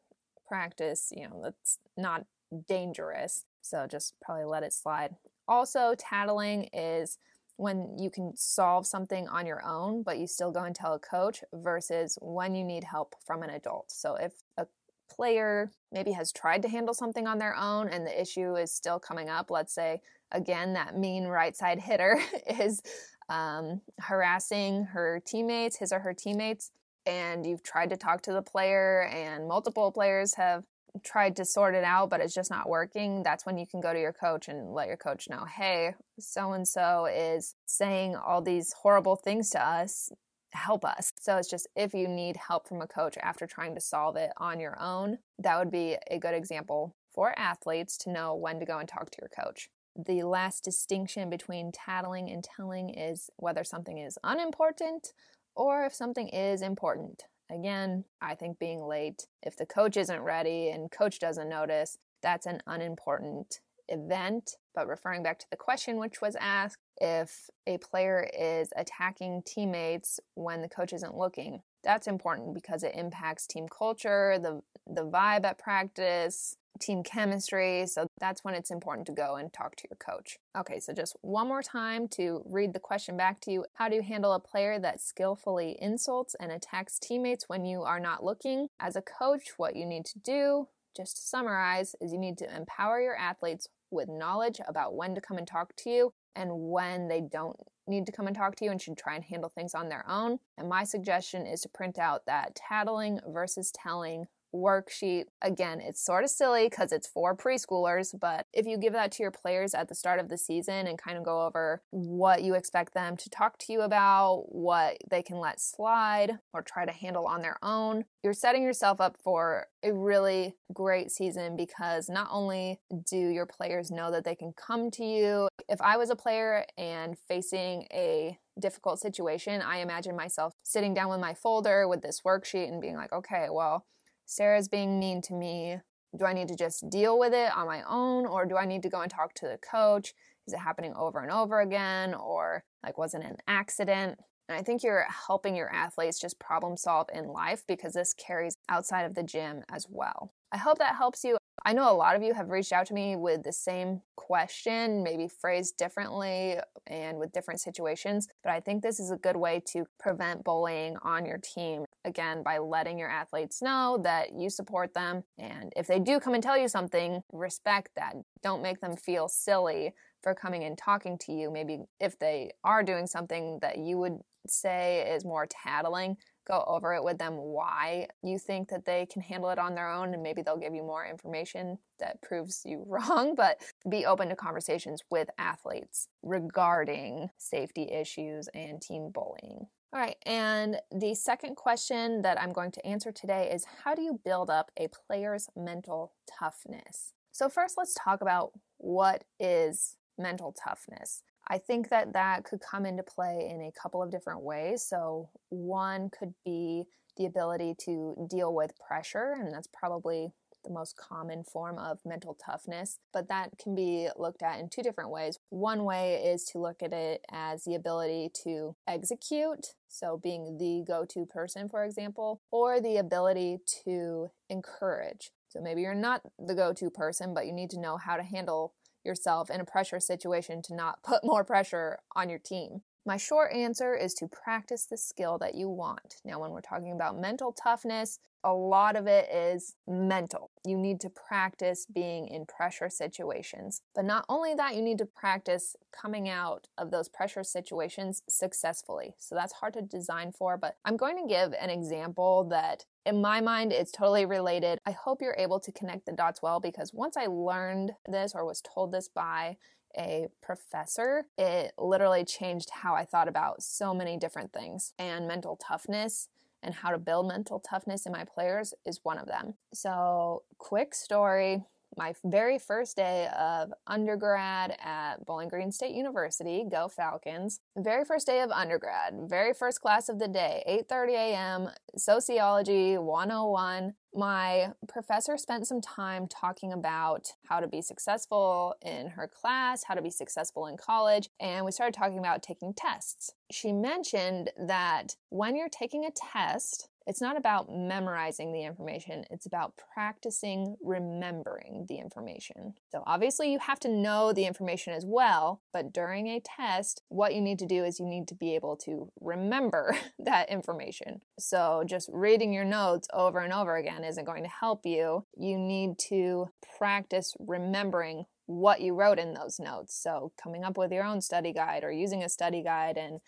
practice, 0.46 1.12
you 1.16 1.28
know, 1.28 1.40
that's 1.42 1.78
not 1.96 2.26
dangerous. 2.68 3.44
So 3.62 3.86
just 3.88 4.14
probably 4.20 4.44
let 4.44 4.62
it 4.62 4.72
slide. 4.72 5.14
Also, 5.48 5.94
tattling 5.96 6.68
is 6.72 7.18
when 7.56 7.96
you 7.98 8.10
can 8.10 8.36
solve 8.36 8.86
something 8.86 9.28
on 9.28 9.46
your 9.46 9.64
own, 9.64 10.02
but 10.02 10.18
you 10.18 10.26
still 10.26 10.50
go 10.50 10.64
and 10.64 10.74
tell 10.74 10.94
a 10.94 10.98
coach 10.98 11.42
versus 11.54 12.18
when 12.20 12.54
you 12.54 12.64
need 12.64 12.84
help 12.84 13.14
from 13.24 13.42
an 13.42 13.50
adult. 13.50 13.90
So 13.90 14.16
if 14.16 14.32
a 14.58 14.66
player 15.08 15.70
maybe 15.92 16.12
has 16.12 16.32
tried 16.32 16.62
to 16.62 16.68
handle 16.68 16.92
something 16.92 17.26
on 17.26 17.38
their 17.38 17.56
own 17.56 17.88
and 17.88 18.06
the 18.06 18.20
issue 18.20 18.56
is 18.56 18.72
still 18.72 18.98
coming 18.98 19.28
up, 19.28 19.50
let's 19.50 19.74
say 19.74 20.00
again 20.32 20.72
that 20.72 20.98
mean 20.98 21.24
right 21.24 21.56
side 21.56 21.78
hitter 21.78 22.20
is 22.58 22.82
um, 23.28 23.80
harassing 23.98 24.84
her 24.84 25.20
teammates, 25.24 25.78
his 25.78 25.92
or 25.92 26.00
her 26.00 26.14
teammates, 26.14 26.70
and 27.06 27.46
you've 27.46 27.62
tried 27.62 27.90
to 27.90 27.96
talk 27.96 28.22
to 28.22 28.32
the 28.32 28.42
player, 28.42 29.02
and 29.12 29.46
multiple 29.48 29.92
players 29.92 30.34
have 30.34 30.64
tried 31.04 31.36
to 31.36 31.44
sort 31.44 31.74
it 31.74 31.84
out, 31.84 32.08
but 32.10 32.20
it's 32.20 32.34
just 32.34 32.50
not 32.50 32.68
working, 32.68 33.22
that's 33.22 33.44
when 33.44 33.58
you 33.58 33.66
can 33.66 33.80
go 33.80 33.92
to 33.92 34.00
your 34.00 34.12
coach 34.12 34.48
and 34.48 34.72
let 34.72 34.88
your 34.88 34.96
coach 34.96 35.28
know, 35.28 35.44
hey, 35.44 35.94
so 36.18 36.52
and 36.52 36.66
so 36.66 37.06
is 37.06 37.54
saying 37.66 38.16
all 38.16 38.40
these 38.40 38.72
horrible 38.82 39.16
things 39.16 39.50
to 39.50 39.62
us 39.62 40.10
help 40.52 40.84
us. 40.84 41.12
So 41.20 41.36
it's 41.36 41.50
just 41.50 41.68
if 41.76 41.92
you 41.92 42.08
need 42.08 42.36
help 42.36 42.66
from 42.66 42.80
a 42.80 42.86
coach 42.86 43.16
after 43.22 43.46
trying 43.46 43.74
to 43.74 43.80
solve 43.80 44.16
it 44.16 44.30
on 44.38 44.58
your 44.58 44.80
own, 44.80 45.18
that 45.38 45.58
would 45.58 45.70
be 45.70 45.96
a 46.10 46.18
good 46.18 46.34
example 46.34 46.96
for 47.14 47.38
athletes 47.38 47.96
to 47.98 48.10
know 48.10 48.34
when 48.34 48.58
to 48.60 48.66
go 48.66 48.78
and 48.78 48.88
talk 48.88 49.10
to 49.10 49.18
your 49.20 49.28
coach. 49.28 49.68
The 49.96 50.24
last 50.24 50.62
distinction 50.62 51.30
between 51.30 51.72
tattling 51.72 52.30
and 52.30 52.44
telling 52.44 52.90
is 52.90 53.30
whether 53.36 53.64
something 53.64 53.98
is 53.98 54.18
unimportant 54.22 55.12
or 55.54 55.86
if 55.86 55.94
something 55.94 56.28
is 56.28 56.60
important. 56.60 57.22
Again, 57.50 58.04
I 58.20 58.34
think 58.34 58.58
being 58.58 58.82
late, 58.82 59.26
if 59.42 59.56
the 59.56 59.66
coach 59.66 59.96
isn't 59.96 60.20
ready 60.20 60.68
and 60.68 60.90
coach 60.90 61.18
doesn't 61.18 61.48
notice, 61.48 61.96
that's 62.22 62.46
an 62.46 62.60
unimportant 62.66 63.60
event. 63.88 64.56
But 64.74 64.88
referring 64.88 65.22
back 65.22 65.38
to 65.38 65.46
the 65.50 65.56
question 65.56 65.98
which 65.98 66.20
was 66.20 66.36
asked, 66.40 66.82
if 67.00 67.48
a 67.66 67.78
player 67.78 68.28
is 68.38 68.70
attacking 68.76 69.42
teammates 69.46 70.20
when 70.34 70.60
the 70.60 70.68
coach 70.68 70.92
isn't 70.92 71.16
looking, 71.16 71.62
that's 71.84 72.08
important 72.08 72.52
because 72.52 72.82
it 72.82 72.94
impacts 72.94 73.46
team 73.46 73.66
culture, 73.68 74.38
the 74.42 74.60
the 74.88 75.04
vibe 75.04 75.44
at 75.44 75.58
practice, 75.58 76.56
team 76.76 77.02
chemistry. 77.02 77.86
So 77.86 78.06
that's 78.18 78.44
when 78.44 78.54
it's 78.54 78.70
important 78.70 79.06
to 79.06 79.12
go 79.12 79.36
and 79.36 79.52
talk 79.52 79.76
to 79.76 79.88
your 79.90 79.96
coach. 79.96 80.38
Okay, 80.56 80.80
so 80.80 80.92
just 80.92 81.16
one 81.22 81.48
more 81.48 81.62
time 81.62 82.08
to 82.08 82.42
read 82.46 82.72
the 82.72 82.80
question 82.80 83.16
back 83.16 83.40
to 83.42 83.52
you. 83.52 83.64
How 83.74 83.88
do 83.88 83.96
you 83.96 84.02
handle 84.02 84.32
a 84.32 84.40
player 84.40 84.78
that 84.78 85.00
skillfully 85.00 85.76
insults 85.80 86.34
and 86.38 86.52
attacks 86.52 86.98
teammates 86.98 87.48
when 87.48 87.64
you 87.64 87.82
are 87.82 88.00
not 88.00 88.24
looking? 88.24 88.68
As 88.80 88.96
a 88.96 89.02
coach, 89.02 89.52
what 89.56 89.76
you 89.76 89.86
need 89.86 90.04
to 90.06 90.18
do, 90.18 90.68
just 90.96 91.16
to 91.16 91.22
summarize, 91.22 91.94
is 92.00 92.12
you 92.12 92.18
need 92.18 92.38
to 92.38 92.56
empower 92.56 93.00
your 93.00 93.16
athletes 93.16 93.68
with 93.90 94.08
knowledge 94.08 94.60
about 94.66 94.94
when 94.94 95.14
to 95.14 95.20
come 95.20 95.38
and 95.38 95.46
talk 95.46 95.74
to 95.76 95.90
you 95.90 96.12
and 96.34 96.50
when 96.52 97.08
they 97.08 97.20
don't 97.20 97.56
need 97.88 98.06
to 98.06 98.12
come 98.12 98.26
and 98.26 98.36
talk 98.36 98.56
to 98.56 98.64
you 98.64 98.70
and 98.70 98.82
should 98.82 98.98
try 98.98 99.14
and 99.14 99.24
handle 99.24 99.50
things 99.54 99.74
on 99.74 99.88
their 99.88 100.04
own. 100.08 100.38
And 100.58 100.68
my 100.68 100.84
suggestion 100.84 101.46
is 101.46 101.60
to 101.62 101.68
print 101.68 101.98
out 101.98 102.26
that 102.26 102.54
tattling 102.54 103.20
versus 103.28 103.72
telling 103.72 104.26
worksheet. 104.54 105.24
Again, 105.42 105.80
it's 105.80 106.04
sort 106.04 106.24
of 106.24 106.30
silly 106.30 106.68
because 106.68 106.92
it's 106.92 107.08
for 107.08 107.36
preschoolers, 107.36 108.14
but 108.18 108.46
if 108.52 108.66
you 108.66 108.78
give 108.78 108.92
that 108.92 109.12
to 109.12 109.22
your 109.22 109.30
players 109.30 109.74
at 109.74 109.88
the 109.88 109.94
start 109.94 110.18
of 110.18 110.28
the 110.28 110.38
season 110.38 110.86
and 110.86 110.98
kind 110.98 111.18
of 111.18 111.24
go 111.24 111.46
over 111.46 111.82
what 111.90 112.42
you 112.42 112.54
expect 112.54 112.94
them 112.94 113.16
to 113.16 113.30
talk 113.30 113.58
to 113.58 113.72
you 113.72 113.82
about, 113.82 114.44
what 114.48 114.96
they 115.10 115.22
can 115.22 115.38
let 115.38 115.60
slide 115.60 116.38
or 116.52 116.62
try 116.62 116.84
to 116.84 116.92
handle 116.92 117.26
on 117.26 117.42
their 117.42 117.58
own, 117.62 118.04
you're 118.22 118.32
setting 118.32 118.62
yourself 118.62 119.00
up 119.00 119.16
for 119.22 119.66
a 119.82 119.92
really 119.92 120.54
great 120.72 121.10
season 121.10 121.56
because 121.56 122.08
not 122.08 122.28
only 122.30 122.80
do 123.08 123.16
your 123.16 123.46
players 123.46 123.90
know 123.90 124.10
that 124.10 124.24
they 124.24 124.34
can 124.34 124.52
come 124.52 124.90
to 124.90 125.04
you, 125.04 125.48
if 125.68 125.80
I 125.80 125.96
was 125.96 126.10
a 126.10 126.16
player 126.16 126.64
and 126.76 127.16
facing 127.28 127.86
a 127.92 128.38
difficult 128.58 128.98
situation, 129.00 129.62
I 129.62 129.78
imagine 129.78 130.16
myself 130.16 130.54
sitting 130.62 130.94
down 130.94 131.10
with 131.10 131.20
my 131.20 131.34
folder 131.34 131.86
with 131.86 132.02
this 132.02 132.22
worksheet 132.26 132.68
and 132.68 132.80
being 132.80 132.96
like, 132.96 133.12
okay, 133.12 133.48
well, 133.50 133.84
Sarah's 134.26 134.68
being 134.68 134.98
mean 134.98 135.22
to 135.22 135.34
me. 135.34 135.78
Do 136.16 136.24
I 136.24 136.32
need 136.32 136.48
to 136.48 136.56
just 136.56 136.88
deal 136.90 137.18
with 137.18 137.32
it 137.32 137.56
on 137.56 137.66
my 137.66 137.82
own 137.88 138.26
or 138.26 138.44
do 138.44 138.56
I 138.56 138.66
need 138.66 138.82
to 138.82 138.88
go 138.88 139.00
and 139.00 139.10
talk 139.10 139.34
to 139.34 139.46
the 139.46 139.58
coach? 139.58 140.14
Is 140.46 140.52
it 140.52 140.58
happening 140.58 140.92
over 140.96 141.20
and 141.20 141.30
over 141.30 141.60
again 141.60 142.14
or 142.14 142.64
like 142.84 142.98
was 142.98 143.14
it 143.14 143.22
an 143.22 143.36
accident? 143.46 144.18
And 144.48 144.58
I 144.58 144.62
think 144.62 144.82
you're 144.82 145.06
helping 145.26 145.56
your 145.56 145.72
athletes 145.72 146.18
just 146.18 146.38
problem 146.38 146.76
solve 146.76 147.08
in 147.12 147.26
life 147.26 147.64
because 147.66 147.94
this 147.94 148.14
carries 148.14 148.56
outside 148.68 149.02
of 149.02 149.14
the 149.14 149.22
gym 149.22 149.62
as 149.70 149.86
well. 149.88 150.32
I 150.52 150.58
hope 150.58 150.78
that 150.78 150.96
helps 150.96 151.24
you. 151.24 151.36
I 151.64 151.72
know 151.72 151.90
a 151.90 151.94
lot 151.94 152.14
of 152.14 152.22
you 152.22 152.34
have 152.34 152.50
reached 152.50 152.72
out 152.72 152.86
to 152.86 152.94
me 152.94 153.16
with 153.16 153.42
the 153.42 153.52
same 153.52 154.02
question, 154.14 155.02
maybe 155.02 155.26
phrased 155.28 155.76
differently 155.76 156.58
and 156.86 157.18
with 157.18 157.32
different 157.32 157.60
situations, 157.60 158.28
but 158.42 158.52
I 158.52 158.60
think 158.60 158.82
this 158.82 159.00
is 159.00 159.10
a 159.10 159.16
good 159.16 159.36
way 159.36 159.62
to 159.72 159.84
prevent 159.98 160.44
bullying 160.44 160.96
on 161.02 161.26
your 161.26 161.38
team. 161.38 161.84
Again, 162.04 162.42
by 162.42 162.58
letting 162.58 162.98
your 162.98 163.10
athletes 163.10 163.62
know 163.62 163.98
that 164.04 164.34
you 164.34 164.50
support 164.50 164.94
them. 164.94 165.24
And 165.38 165.72
if 165.76 165.86
they 165.86 165.98
do 165.98 166.20
come 166.20 166.34
and 166.34 166.42
tell 166.42 166.56
you 166.56 166.68
something, 166.68 167.22
respect 167.32 167.90
that. 167.96 168.14
Don't 168.42 168.62
make 168.62 168.80
them 168.80 168.96
feel 168.96 169.28
silly 169.28 169.92
for 170.22 170.34
coming 170.34 170.62
and 170.64 170.78
talking 170.78 171.18
to 171.18 171.32
you. 171.32 171.50
Maybe 171.50 171.80
if 172.00 172.18
they 172.18 172.52
are 172.64 172.82
doing 172.82 173.06
something 173.06 173.58
that 173.62 173.78
you 173.78 173.98
would 173.98 174.18
say 174.46 175.12
is 175.12 175.24
more 175.24 175.46
tattling, 175.46 176.16
go 176.46 176.64
over 176.66 176.94
it 176.94 177.02
with 177.02 177.18
them 177.18 177.36
why 177.36 178.06
you 178.22 178.38
think 178.38 178.68
that 178.68 178.84
they 178.84 179.06
can 179.06 179.22
handle 179.22 179.50
it 179.50 179.58
on 179.58 179.74
their 179.74 179.90
own 179.90 180.14
and 180.14 180.22
maybe 180.22 180.42
they'll 180.42 180.56
give 180.56 180.74
you 180.74 180.82
more 180.82 181.04
information 181.04 181.78
that 181.98 182.20
proves 182.22 182.62
you 182.64 182.84
wrong 182.86 183.34
but 183.34 183.60
be 183.88 184.06
open 184.06 184.28
to 184.28 184.36
conversations 184.36 185.02
with 185.10 185.28
athletes 185.38 186.08
regarding 186.22 187.28
safety 187.36 187.90
issues 187.90 188.48
and 188.54 188.80
team 188.80 189.10
bullying 189.10 189.66
all 189.92 190.00
right, 190.02 190.16
and 190.26 190.78
the 190.94 191.14
second 191.14 191.54
question 191.54 192.20
that 192.20 192.38
I'm 192.38 192.52
going 192.52 192.70
to 192.72 192.84
answer 192.84 193.12
today 193.12 193.50
is 193.50 193.64
how 193.84 193.94
do 193.94 194.02
you 194.02 194.20
build 194.22 194.50
up 194.50 194.70
a 194.76 194.88
player's 194.88 195.48
mental 195.56 196.12
toughness? 196.28 197.14
So, 197.32 197.48
first, 197.48 197.78
let's 197.78 197.94
talk 197.94 198.20
about 198.20 198.52
what 198.78 199.24
is 199.40 199.96
mental 200.18 200.52
toughness. 200.52 201.22
I 201.48 201.58
think 201.58 201.90
that 201.90 202.12
that 202.14 202.44
could 202.44 202.60
come 202.60 202.86
into 202.86 203.02
play 203.02 203.48
in 203.50 203.62
a 203.62 203.72
couple 203.80 204.02
of 204.02 204.10
different 204.10 204.42
ways. 204.42 204.82
So, 204.82 205.30
one 205.48 206.10
could 206.10 206.34
be 206.44 206.84
the 207.16 207.26
ability 207.26 207.74
to 207.84 208.26
deal 208.28 208.54
with 208.54 208.72
pressure, 208.78 209.34
and 209.38 209.52
that's 209.52 209.68
probably 209.72 210.32
the 210.66 210.72
most 210.72 210.96
common 210.96 211.44
form 211.44 211.78
of 211.78 211.98
mental 212.04 212.34
toughness, 212.34 212.98
but 213.12 213.28
that 213.28 213.58
can 213.58 213.74
be 213.74 214.08
looked 214.16 214.42
at 214.42 214.58
in 214.58 214.68
two 214.68 214.82
different 214.82 215.10
ways. 215.10 215.38
One 215.48 215.84
way 215.84 216.16
is 216.16 216.44
to 216.46 216.58
look 216.58 216.82
at 216.82 216.92
it 216.92 217.24
as 217.30 217.64
the 217.64 217.74
ability 217.74 218.30
to 218.44 218.76
execute, 218.86 219.74
so 219.88 220.20
being 220.22 220.58
the 220.58 220.84
go 220.86 221.04
to 221.06 221.24
person, 221.24 221.68
for 221.68 221.84
example, 221.84 222.40
or 222.50 222.80
the 222.80 222.96
ability 222.96 223.58
to 223.84 224.30
encourage. 224.50 225.30
So 225.48 225.60
maybe 225.60 225.82
you're 225.82 225.94
not 225.94 226.22
the 226.38 226.54
go 226.54 226.72
to 226.72 226.90
person, 226.90 227.32
but 227.32 227.46
you 227.46 227.52
need 227.52 227.70
to 227.70 227.80
know 227.80 227.96
how 227.96 228.16
to 228.16 228.22
handle 228.22 228.74
yourself 229.06 229.48
in 229.48 229.60
a 229.60 229.64
pressure 229.64 230.00
situation 230.00 230.60
to 230.62 230.74
not 230.74 231.02
put 231.02 231.24
more 231.24 231.44
pressure 231.44 232.00
on 232.14 232.28
your 232.28 232.38
team. 232.38 232.82
My 233.06 233.16
short 233.16 233.52
answer 233.52 233.94
is 233.94 234.14
to 234.14 234.26
practice 234.26 234.84
the 234.84 234.98
skill 234.98 235.38
that 235.38 235.54
you 235.54 235.68
want. 235.68 236.16
Now, 236.24 236.40
when 236.40 236.50
we're 236.50 236.60
talking 236.60 236.90
about 236.92 237.18
mental 237.18 237.52
toughness, 237.52 238.18
a 238.46 238.54
lot 238.54 238.94
of 238.94 239.08
it 239.08 239.28
is 239.28 239.74
mental. 239.88 240.52
You 240.64 240.78
need 240.78 241.00
to 241.00 241.10
practice 241.10 241.84
being 241.84 242.28
in 242.28 242.46
pressure 242.46 242.88
situations. 242.88 243.82
But 243.92 244.04
not 244.04 244.24
only 244.28 244.54
that, 244.54 244.76
you 244.76 244.82
need 244.82 244.98
to 244.98 245.04
practice 245.04 245.74
coming 245.90 246.28
out 246.28 246.68
of 246.78 246.92
those 246.92 247.08
pressure 247.08 247.42
situations 247.42 248.22
successfully. 248.28 249.14
So 249.18 249.34
that's 249.34 249.54
hard 249.54 249.74
to 249.74 249.82
design 249.82 250.30
for, 250.30 250.56
but 250.56 250.76
I'm 250.84 250.96
going 250.96 251.16
to 251.16 251.28
give 251.28 251.54
an 251.60 251.70
example 251.70 252.44
that 252.50 252.84
in 253.04 253.20
my 253.20 253.40
mind 253.40 253.72
it's 253.72 253.90
totally 253.90 254.24
related. 254.24 254.78
I 254.86 254.92
hope 254.92 255.20
you're 255.20 255.36
able 255.36 255.58
to 255.58 255.72
connect 255.72 256.06
the 256.06 256.12
dots 256.12 256.40
well 256.40 256.60
because 256.60 256.94
once 256.94 257.16
I 257.16 257.26
learned 257.26 257.94
this 258.08 258.32
or 258.32 258.44
was 258.44 258.62
told 258.62 258.92
this 258.92 259.08
by 259.08 259.56
a 259.98 260.28
professor, 260.40 261.24
it 261.36 261.72
literally 261.78 262.24
changed 262.24 262.70
how 262.70 262.94
I 262.94 263.04
thought 263.04 263.28
about 263.28 263.62
so 263.62 263.92
many 263.92 264.16
different 264.16 264.52
things. 264.52 264.92
And 265.00 265.26
mental 265.26 265.56
toughness 265.56 266.28
and 266.66 266.74
how 266.74 266.90
to 266.90 266.98
build 266.98 267.28
mental 267.28 267.60
toughness 267.60 268.04
in 268.04 268.12
my 268.12 268.24
players 268.24 268.74
is 268.84 269.00
one 269.04 269.16
of 269.16 269.26
them. 269.26 269.54
So, 269.72 270.42
quick 270.58 270.94
story 270.94 271.64
my 271.96 272.14
very 272.24 272.58
first 272.58 272.96
day 272.96 273.28
of 273.28 273.72
undergrad 273.86 274.76
at 274.82 275.24
Bowling 275.24 275.48
Green 275.48 275.72
State 275.72 275.94
University, 275.94 276.64
go 276.70 276.88
Falcons. 276.88 277.60
Very 277.76 278.04
first 278.04 278.26
day 278.26 278.40
of 278.40 278.50
undergrad, 278.50 279.14
very 279.28 279.52
first 279.52 279.80
class 279.80 280.08
of 280.08 280.18
the 280.18 280.28
day, 280.28 280.62
8:30 280.66 281.12
a.m., 281.12 281.70
sociology 281.96 282.98
101. 282.98 283.94
My 284.14 284.72
professor 284.88 285.36
spent 285.36 285.66
some 285.66 285.82
time 285.82 286.26
talking 286.26 286.72
about 286.72 287.32
how 287.48 287.60
to 287.60 287.66
be 287.68 287.82
successful 287.82 288.74
in 288.80 289.08
her 289.08 289.28
class, 289.28 289.84
how 289.84 289.94
to 289.94 290.02
be 290.02 290.10
successful 290.10 290.66
in 290.66 290.76
college, 290.78 291.28
and 291.38 291.64
we 291.64 291.72
started 291.72 291.94
talking 291.94 292.18
about 292.18 292.42
taking 292.42 292.72
tests. 292.72 293.34
She 293.50 293.72
mentioned 293.72 294.50
that 294.58 295.16
when 295.28 295.54
you're 295.54 295.68
taking 295.68 296.04
a 296.04 296.10
test, 296.10 296.88
it's 297.06 297.20
not 297.20 297.36
about 297.36 297.70
memorizing 297.70 298.52
the 298.52 298.64
information, 298.64 299.24
it's 299.30 299.46
about 299.46 299.74
practicing 299.94 300.76
remembering 300.82 301.86
the 301.88 301.98
information. 301.98 302.74
So, 302.90 303.02
obviously, 303.06 303.52
you 303.52 303.60
have 303.60 303.78
to 303.80 303.88
know 303.88 304.32
the 304.32 304.44
information 304.44 304.92
as 304.92 305.04
well, 305.06 305.60
but 305.72 305.92
during 305.92 306.26
a 306.26 306.40
test, 306.40 307.02
what 307.08 307.34
you 307.34 307.40
need 307.40 307.58
to 307.60 307.66
do 307.66 307.84
is 307.84 308.00
you 308.00 308.06
need 308.06 308.26
to 308.28 308.34
be 308.34 308.54
able 308.54 308.76
to 308.78 309.10
remember 309.20 309.96
that 310.18 310.50
information. 310.50 311.20
So, 311.38 311.84
just 311.86 312.10
reading 312.12 312.52
your 312.52 312.64
notes 312.64 313.08
over 313.12 313.38
and 313.38 313.52
over 313.52 313.76
again 313.76 314.04
isn't 314.04 314.24
going 314.24 314.42
to 314.42 314.50
help 314.50 314.84
you. 314.84 315.24
You 315.36 315.58
need 315.58 315.98
to 316.08 316.48
practice 316.78 317.34
remembering 317.38 318.26
what 318.46 318.80
you 318.80 318.94
wrote 318.94 319.18
in 319.18 319.34
those 319.34 319.58
notes. 319.60 319.94
So, 319.94 320.32
coming 320.42 320.64
up 320.64 320.76
with 320.76 320.92
your 320.92 321.04
own 321.04 321.20
study 321.20 321.52
guide 321.52 321.84
or 321.84 321.92
using 321.92 322.22
a 322.22 322.28
study 322.28 322.62
guide 322.62 322.96
and 322.96 323.20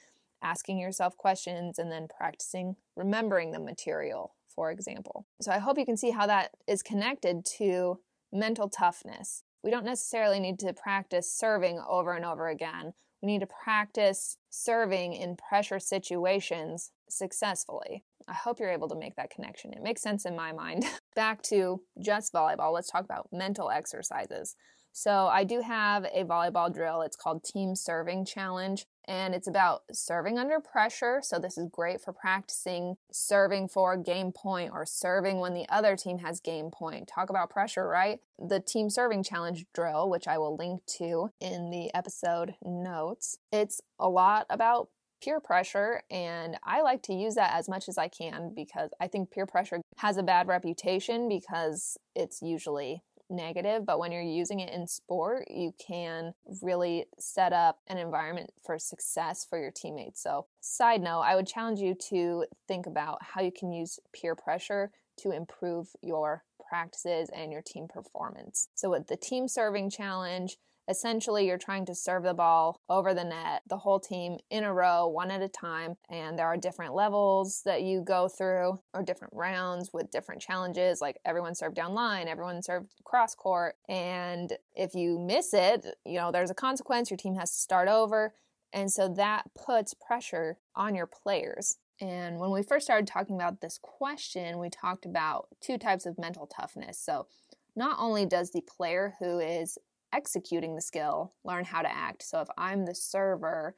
asking 0.42 0.78
yourself 0.78 1.16
questions, 1.16 1.78
and 1.78 1.90
then 1.90 2.08
practicing 2.08 2.76
remembering 2.96 3.52
the 3.52 3.58
material, 3.58 4.34
for 4.48 4.70
example. 4.70 5.26
So 5.40 5.52
I 5.52 5.58
hope 5.58 5.78
you 5.78 5.86
can 5.86 5.96
see 5.96 6.10
how 6.10 6.26
that 6.26 6.50
is 6.66 6.82
connected 6.82 7.44
to 7.58 8.00
mental 8.32 8.68
toughness. 8.68 9.42
We 9.62 9.70
don't 9.70 9.84
necessarily 9.84 10.40
need 10.40 10.58
to 10.60 10.72
practice 10.72 11.32
serving 11.32 11.80
over 11.88 12.12
and 12.12 12.24
over 12.24 12.48
again. 12.48 12.92
We 13.22 13.26
need 13.32 13.40
to 13.40 13.48
practice 13.64 14.36
serving 14.50 15.14
in 15.14 15.36
pressure 15.36 15.80
situations 15.80 16.92
successfully. 17.08 18.04
I 18.28 18.34
hope 18.34 18.60
you're 18.60 18.70
able 18.70 18.88
to 18.88 18.96
make 18.96 19.16
that 19.16 19.30
connection. 19.30 19.72
It 19.72 19.82
makes 19.82 20.02
sense 20.02 20.24
in 20.24 20.36
my 20.36 20.52
mind. 20.52 20.84
Back 21.16 21.42
to 21.44 21.80
just 22.00 22.32
volleyball, 22.32 22.72
let's 22.72 22.90
talk 22.90 23.04
about 23.04 23.28
mental 23.32 23.70
exercises. 23.70 24.54
So, 24.92 25.26
I 25.26 25.44
do 25.44 25.60
have 25.60 26.04
a 26.06 26.24
volleyball 26.24 26.72
drill. 26.72 27.02
It's 27.02 27.16
called 27.16 27.44
Team 27.44 27.76
Serving 27.76 28.24
Challenge 28.24 28.86
and 29.08 29.34
it's 29.34 29.48
about 29.48 29.82
serving 29.90 30.38
under 30.38 30.60
pressure. 30.60 31.20
So, 31.22 31.38
this 31.38 31.58
is 31.58 31.66
great 31.72 32.00
for 32.00 32.12
practicing 32.12 32.96
serving 33.10 33.68
for 33.68 33.96
game 33.96 34.30
point 34.30 34.70
or 34.72 34.86
serving 34.86 35.38
when 35.38 35.54
the 35.54 35.66
other 35.68 35.96
team 35.96 36.18
has 36.18 36.38
game 36.38 36.70
point. 36.70 37.08
Talk 37.08 37.30
about 37.30 37.50
pressure, 37.50 37.88
right? 37.88 38.20
The 38.38 38.60
team 38.60 38.90
serving 38.90 39.24
challenge 39.24 39.64
drill, 39.74 40.08
which 40.08 40.28
I 40.28 40.38
will 40.38 40.56
link 40.56 40.82
to 40.98 41.30
in 41.40 41.70
the 41.70 41.92
episode 41.94 42.54
notes, 42.62 43.38
it's 43.50 43.80
a 43.98 44.08
lot 44.08 44.46
about 44.50 44.88
peer 45.22 45.40
pressure 45.40 46.02
and 46.10 46.56
I 46.62 46.82
like 46.82 47.02
to 47.04 47.14
use 47.14 47.34
that 47.34 47.54
as 47.54 47.68
much 47.68 47.88
as 47.88 47.98
I 47.98 48.08
can 48.08 48.52
because 48.54 48.90
I 49.00 49.08
think 49.08 49.30
peer 49.30 49.46
pressure 49.46 49.80
has 49.96 50.16
a 50.16 50.22
bad 50.22 50.46
reputation 50.46 51.28
because 51.28 51.96
it's 52.14 52.40
usually 52.40 53.02
negative, 53.30 53.84
but 53.84 53.98
when 53.98 54.12
you're 54.12 54.22
using 54.22 54.60
it 54.60 54.72
in 54.72 54.86
sport, 54.86 55.48
you 55.50 55.74
can 55.78 56.34
really 56.62 57.06
set 57.18 57.52
up 57.52 57.78
an 57.86 57.98
environment 57.98 58.50
for 58.64 58.78
success 58.78 59.46
for 59.48 59.58
your 59.58 59.70
teammates. 59.70 60.22
So, 60.22 60.46
side 60.60 61.02
note, 61.02 61.20
I 61.20 61.36
would 61.36 61.46
challenge 61.46 61.80
you 61.80 61.94
to 62.10 62.44
think 62.66 62.86
about 62.86 63.18
how 63.22 63.40
you 63.40 63.52
can 63.52 63.72
use 63.72 63.98
peer 64.12 64.34
pressure 64.34 64.90
to 65.18 65.32
improve 65.32 65.88
your 66.02 66.44
practices 66.68 67.30
and 67.34 67.52
your 67.52 67.62
team 67.62 67.88
performance. 67.88 68.68
So, 68.74 68.90
with 68.90 69.06
the 69.06 69.16
team 69.16 69.48
serving 69.48 69.90
challenge, 69.90 70.56
Essentially, 70.88 71.46
you're 71.46 71.58
trying 71.58 71.84
to 71.84 71.94
serve 71.94 72.22
the 72.22 72.32
ball 72.32 72.80
over 72.88 73.12
the 73.12 73.24
net, 73.24 73.62
the 73.68 73.76
whole 73.76 74.00
team 74.00 74.38
in 74.50 74.64
a 74.64 74.72
row, 74.72 75.06
one 75.06 75.30
at 75.30 75.42
a 75.42 75.48
time. 75.48 75.96
And 76.08 76.38
there 76.38 76.46
are 76.46 76.56
different 76.56 76.94
levels 76.94 77.60
that 77.66 77.82
you 77.82 78.00
go 78.00 78.26
through, 78.26 78.80
or 78.94 79.02
different 79.02 79.34
rounds 79.34 79.90
with 79.92 80.10
different 80.10 80.40
challenges, 80.40 81.02
like 81.02 81.18
everyone 81.26 81.54
served 81.54 81.76
down 81.76 81.92
line, 81.92 82.26
everyone 82.26 82.62
served 82.62 82.94
cross 83.04 83.34
court. 83.34 83.76
And 83.88 84.54
if 84.74 84.94
you 84.94 85.18
miss 85.18 85.52
it, 85.52 85.86
you 86.06 86.18
know, 86.18 86.32
there's 86.32 86.50
a 86.50 86.54
consequence. 86.54 87.10
Your 87.10 87.18
team 87.18 87.34
has 87.34 87.50
to 87.50 87.58
start 87.58 87.88
over. 87.88 88.32
And 88.72 88.90
so 88.90 89.08
that 89.08 89.44
puts 89.54 89.94
pressure 89.94 90.58
on 90.74 90.94
your 90.94 91.06
players. 91.06 91.76
And 92.00 92.38
when 92.38 92.50
we 92.50 92.62
first 92.62 92.86
started 92.86 93.06
talking 93.06 93.36
about 93.36 93.60
this 93.60 93.78
question, 93.82 94.58
we 94.58 94.70
talked 94.70 95.04
about 95.04 95.48
two 95.60 95.78
types 95.78 96.06
of 96.06 96.18
mental 96.18 96.46
toughness. 96.46 96.98
So, 96.98 97.26
not 97.74 97.96
only 98.00 98.26
does 98.26 98.50
the 98.50 98.62
player 98.62 99.14
who 99.20 99.38
is 99.38 99.78
executing 100.12 100.74
the 100.74 100.82
skill 100.82 101.34
learn 101.44 101.64
how 101.64 101.82
to 101.82 101.90
act. 101.90 102.22
So 102.22 102.40
if 102.40 102.48
I'm 102.56 102.84
the 102.84 102.94
server 102.94 103.74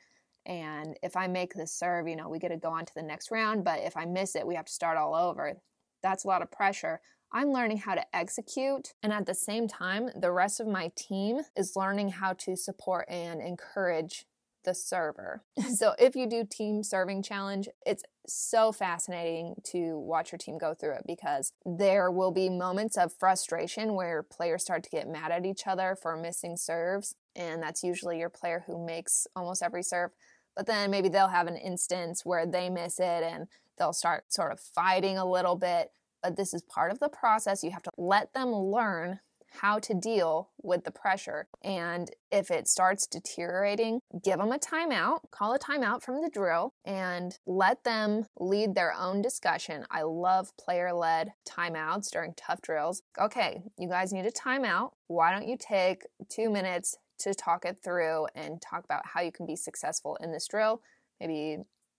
and 0.47 0.97
if 1.03 1.17
I 1.17 1.27
make 1.27 1.55
the 1.55 1.67
serve, 1.67 2.09
you 2.09 2.17
know, 2.17 2.29
we 2.29 2.39
get 2.39 2.49
to 2.49 2.57
go 2.57 2.71
on 2.71 2.87
to 2.87 2.95
the 2.95 3.03
next 3.03 3.31
round, 3.31 3.65
but 3.65 3.81
if 3.81 3.97
I 3.97 4.05
miss 4.05 4.35
it, 4.35 4.47
we 4.47 4.55
have 4.55 4.65
to 4.67 4.73
start 4.73 4.97
all 4.97 5.15
over. 5.15 5.55
That's 6.03 6.25
a 6.25 6.29
lot 6.29 6.43
of 6.43 6.51
pressure. 6.51 7.01
I'm 7.33 7.53
learning 7.53 7.79
how 7.79 7.95
to 7.95 8.17
execute, 8.17 8.95
and 9.03 9.13
at 9.13 9.27
the 9.27 9.35
same 9.35 9.69
time, 9.69 10.11
the 10.17 10.33
rest 10.33 10.59
of 10.59 10.67
my 10.67 10.91
team 10.97 11.43
is 11.57 11.77
learning 11.77 12.09
how 12.09 12.33
to 12.33 12.57
support 12.57 13.07
and 13.09 13.41
encourage 13.41 14.27
the 14.65 14.75
server. 14.75 15.45
So 15.75 15.95
if 15.99 16.17
you 16.17 16.27
do 16.27 16.45
team 16.45 16.83
serving 16.83 17.23
challenge, 17.23 17.69
it's 17.87 18.03
so 18.27 18.73
fascinating 18.73 19.55
to 19.65 19.99
watch 19.99 20.33
your 20.33 20.39
team 20.39 20.59
go 20.59 20.75
through 20.75 20.95
it 20.95 21.05
because 21.07 21.53
there 21.65 22.11
will 22.11 22.31
be 22.31 22.49
moments 22.49 22.97
of 22.97 23.13
frustration 23.13 23.95
where 23.95 24.23
players 24.23 24.63
start 24.63 24.83
to 24.85 24.91
get 24.91 25.09
mad 25.09 25.33
at 25.33 25.47
each 25.47 25.67
other 25.67 25.97
for 26.01 26.17
missing 26.17 26.57
serves. 26.57 27.15
And 27.35 27.63
that's 27.63 27.83
usually 27.83 28.19
your 28.19 28.29
player 28.29 28.65
who 28.67 28.85
makes 28.85 29.27
almost 29.35 29.63
every 29.63 29.83
serve. 29.83 30.11
But 30.57 30.67
then 30.67 30.91
maybe 30.91 31.09
they'll 31.09 31.29
have 31.29 31.47
an 31.47 31.57
instance 31.57 32.25
where 32.25 32.47
they 32.47 32.71
miss 32.71 32.99
it 32.99 33.23
and 33.23 33.47
they'll 33.79 33.93
start 33.93 34.33
sort 34.33 34.53
of 34.53 34.61
fighting 34.61 35.17
a 35.17 35.29
little 35.29 35.57
bit. 35.57 35.91
But 36.23 36.37
this 36.37 36.53
is 36.53 36.63
part 36.63 36.93
of 36.93 36.99
the 36.99 37.09
process. 37.09 37.65
You 37.65 37.71
have 37.71 37.83
to 37.85 37.91
let 37.97 38.35
them 38.35 38.53
learn 38.53 39.21
how 39.51 39.79
to 39.81 39.95
deal 39.95 40.51
with 40.63 40.85
the 40.85 40.91
pressure. 40.91 41.49
And 41.63 42.11
if 42.31 42.51
it 42.51 42.69
starts 42.69 43.07
deteriorating, 43.07 44.01
give 44.23 44.39
them 44.39 44.53
a 44.53 44.59
timeout, 44.59 45.31
call 45.31 45.55
a 45.55 45.59
timeout 45.59 46.03
from 46.03 46.23
the 46.23 46.31
drill, 46.31 46.73
and 46.85 47.39
let 47.47 47.85
them 47.85 48.27
lead 48.39 48.75
their 48.75 48.95
own 48.95 49.23
discussion. 49.23 49.85
I 49.91 50.03
love 50.03 50.57
player 50.57 50.93
led 50.93 51.33
timeouts 51.49 52.11
during 52.11 52.35
tough 52.37 52.63
drills. 52.63 53.03
Okay, 53.21 53.63
you 53.79 53.89
guys 53.89 54.13
need 54.13 54.27
a 54.27 54.31
timeout. 54.31 54.93
Why 55.09 55.33
don't 55.33 55.49
you 55.49 55.57
take 55.59 56.07
two 56.29 56.51
minutes 56.51 56.97
to 57.19 57.35
talk 57.35 57.65
it 57.65 57.79
through 57.83 58.27
and 58.35 58.63
talk 58.63 58.85
about 58.85 59.07
how 59.07 59.21
you 59.21 59.33
can 59.33 59.47
be 59.47 59.57
successful 59.57 60.17
in 60.23 60.33
this 60.33 60.47
drill? 60.47 60.81
Maybe 61.21 61.59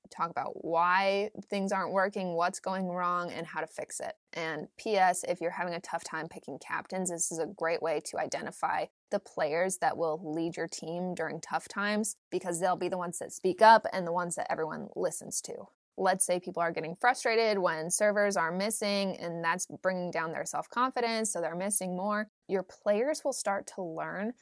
talk 0.09 0.29
about 0.29 0.63
why 0.65 1.29
things 1.49 1.71
aren't 1.71 1.93
working, 1.93 2.33
what's 2.33 2.59
going 2.59 2.87
wrong, 2.87 3.31
and 3.31 3.45
how 3.45 3.61
to 3.61 3.67
fix 3.67 3.99
it. 3.99 4.13
And 4.33 4.67
P.S., 4.77 5.23
if 5.27 5.41
you're 5.41 5.51
having 5.51 5.73
a 5.73 5.79
tough 5.79 6.03
time 6.03 6.27
picking 6.27 6.59
captains, 6.59 7.09
this 7.09 7.31
is 7.31 7.39
a 7.39 7.45
great 7.45 7.81
way 7.81 8.01
to 8.05 8.19
identify 8.19 8.85
the 9.11 9.19
players 9.19 9.77
that 9.77 9.97
will 9.97 10.21
lead 10.23 10.57
your 10.57 10.67
team 10.67 11.13
during 11.13 11.41
tough 11.41 11.67
times 11.67 12.15
because 12.31 12.59
they'll 12.59 12.75
be 12.75 12.89
the 12.89 12.97
ones 12.97 13.19
that 13.19 13.33
speak 13.33 13.61
up 13.61 13.85
and 13.93 14.07
the 14.07 14.11
ones 14.11 14.35
that 14.35 14.47
everyone 14.49 14.87
listens 14.95 15.41
to. 15.41 15.53
Let's 15.97 16.25
say 16.25 16.39
people 16.39 16.63
are 16.63 16.71
getting 16.71 16.95
frustrated 16.95 17.59
when 17.59 17.91
servers 17.91 18.37
are 18.37 18.51
missing, 18.51 19.17
and 19.17 19.43
that's 19.43 19.67
bringing 19.83 20.09
down 20.09 20.31
their 20.31 20.45
self 20.45 20.69
confidence, 20.69 21.31
so 21.31 21.41
they're 21.41 21.55
missing 21.55 21.95
more. 21.95 22.29
Your 22.47 22.63
players 22.63 23.21
will 23.23 23.33
start 23.33 23.67
to 23.75 23.83
learn 23.83 24.33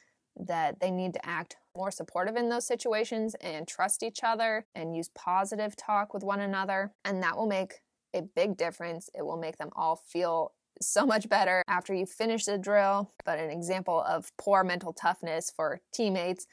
that 0.46 0.80
they 0.80 0.90
need 0.90 1.12
to 1.14 1.26
act 1.26 1.56
more 1.76 1.90
supportive 1.90 2.36
in 2.36 2.48
those 2.48 2.66
situations 2.66 3.34
and 3.40 3.66
trust 3.66 4.02
each 4.02 4.20
other 4.22 4.66
and 4.74 4.96
use 4.96 5.10
positive 5.14 5.76
talk 5.76 6.12
with 6.12 6.24
one 6.24 6.40
another. 6.40 6.92
And 7.04 7.22
that 7.22 7.36
will 7.36 7.46
make 7.46 7.80
a 8.14 8.22
big 8.22 8.56
difference. 8.56 9.08
It 9.14 9.24
will 9.24 9.36
make 9.36 9.58
them 9.58 9.70
all 9.76 9.96
feel 9.96 10.52
so 10.80 11.04
much 11.04 11.28
better 11.28 11.62
after 11.68 11.94
you 11.94 12.06
finish 12.06 12.44
the 12.44 12.58
drill. 12.58 13.12
But 13.24 13.38
an 13.38 13.50
example 13.50 14.00
of 14.00 14.32
poor 14.38 14.64
mental 14.64 14.92
toughness 14.92 15.52
for 15.54 15.80
teammates 15.92 16.46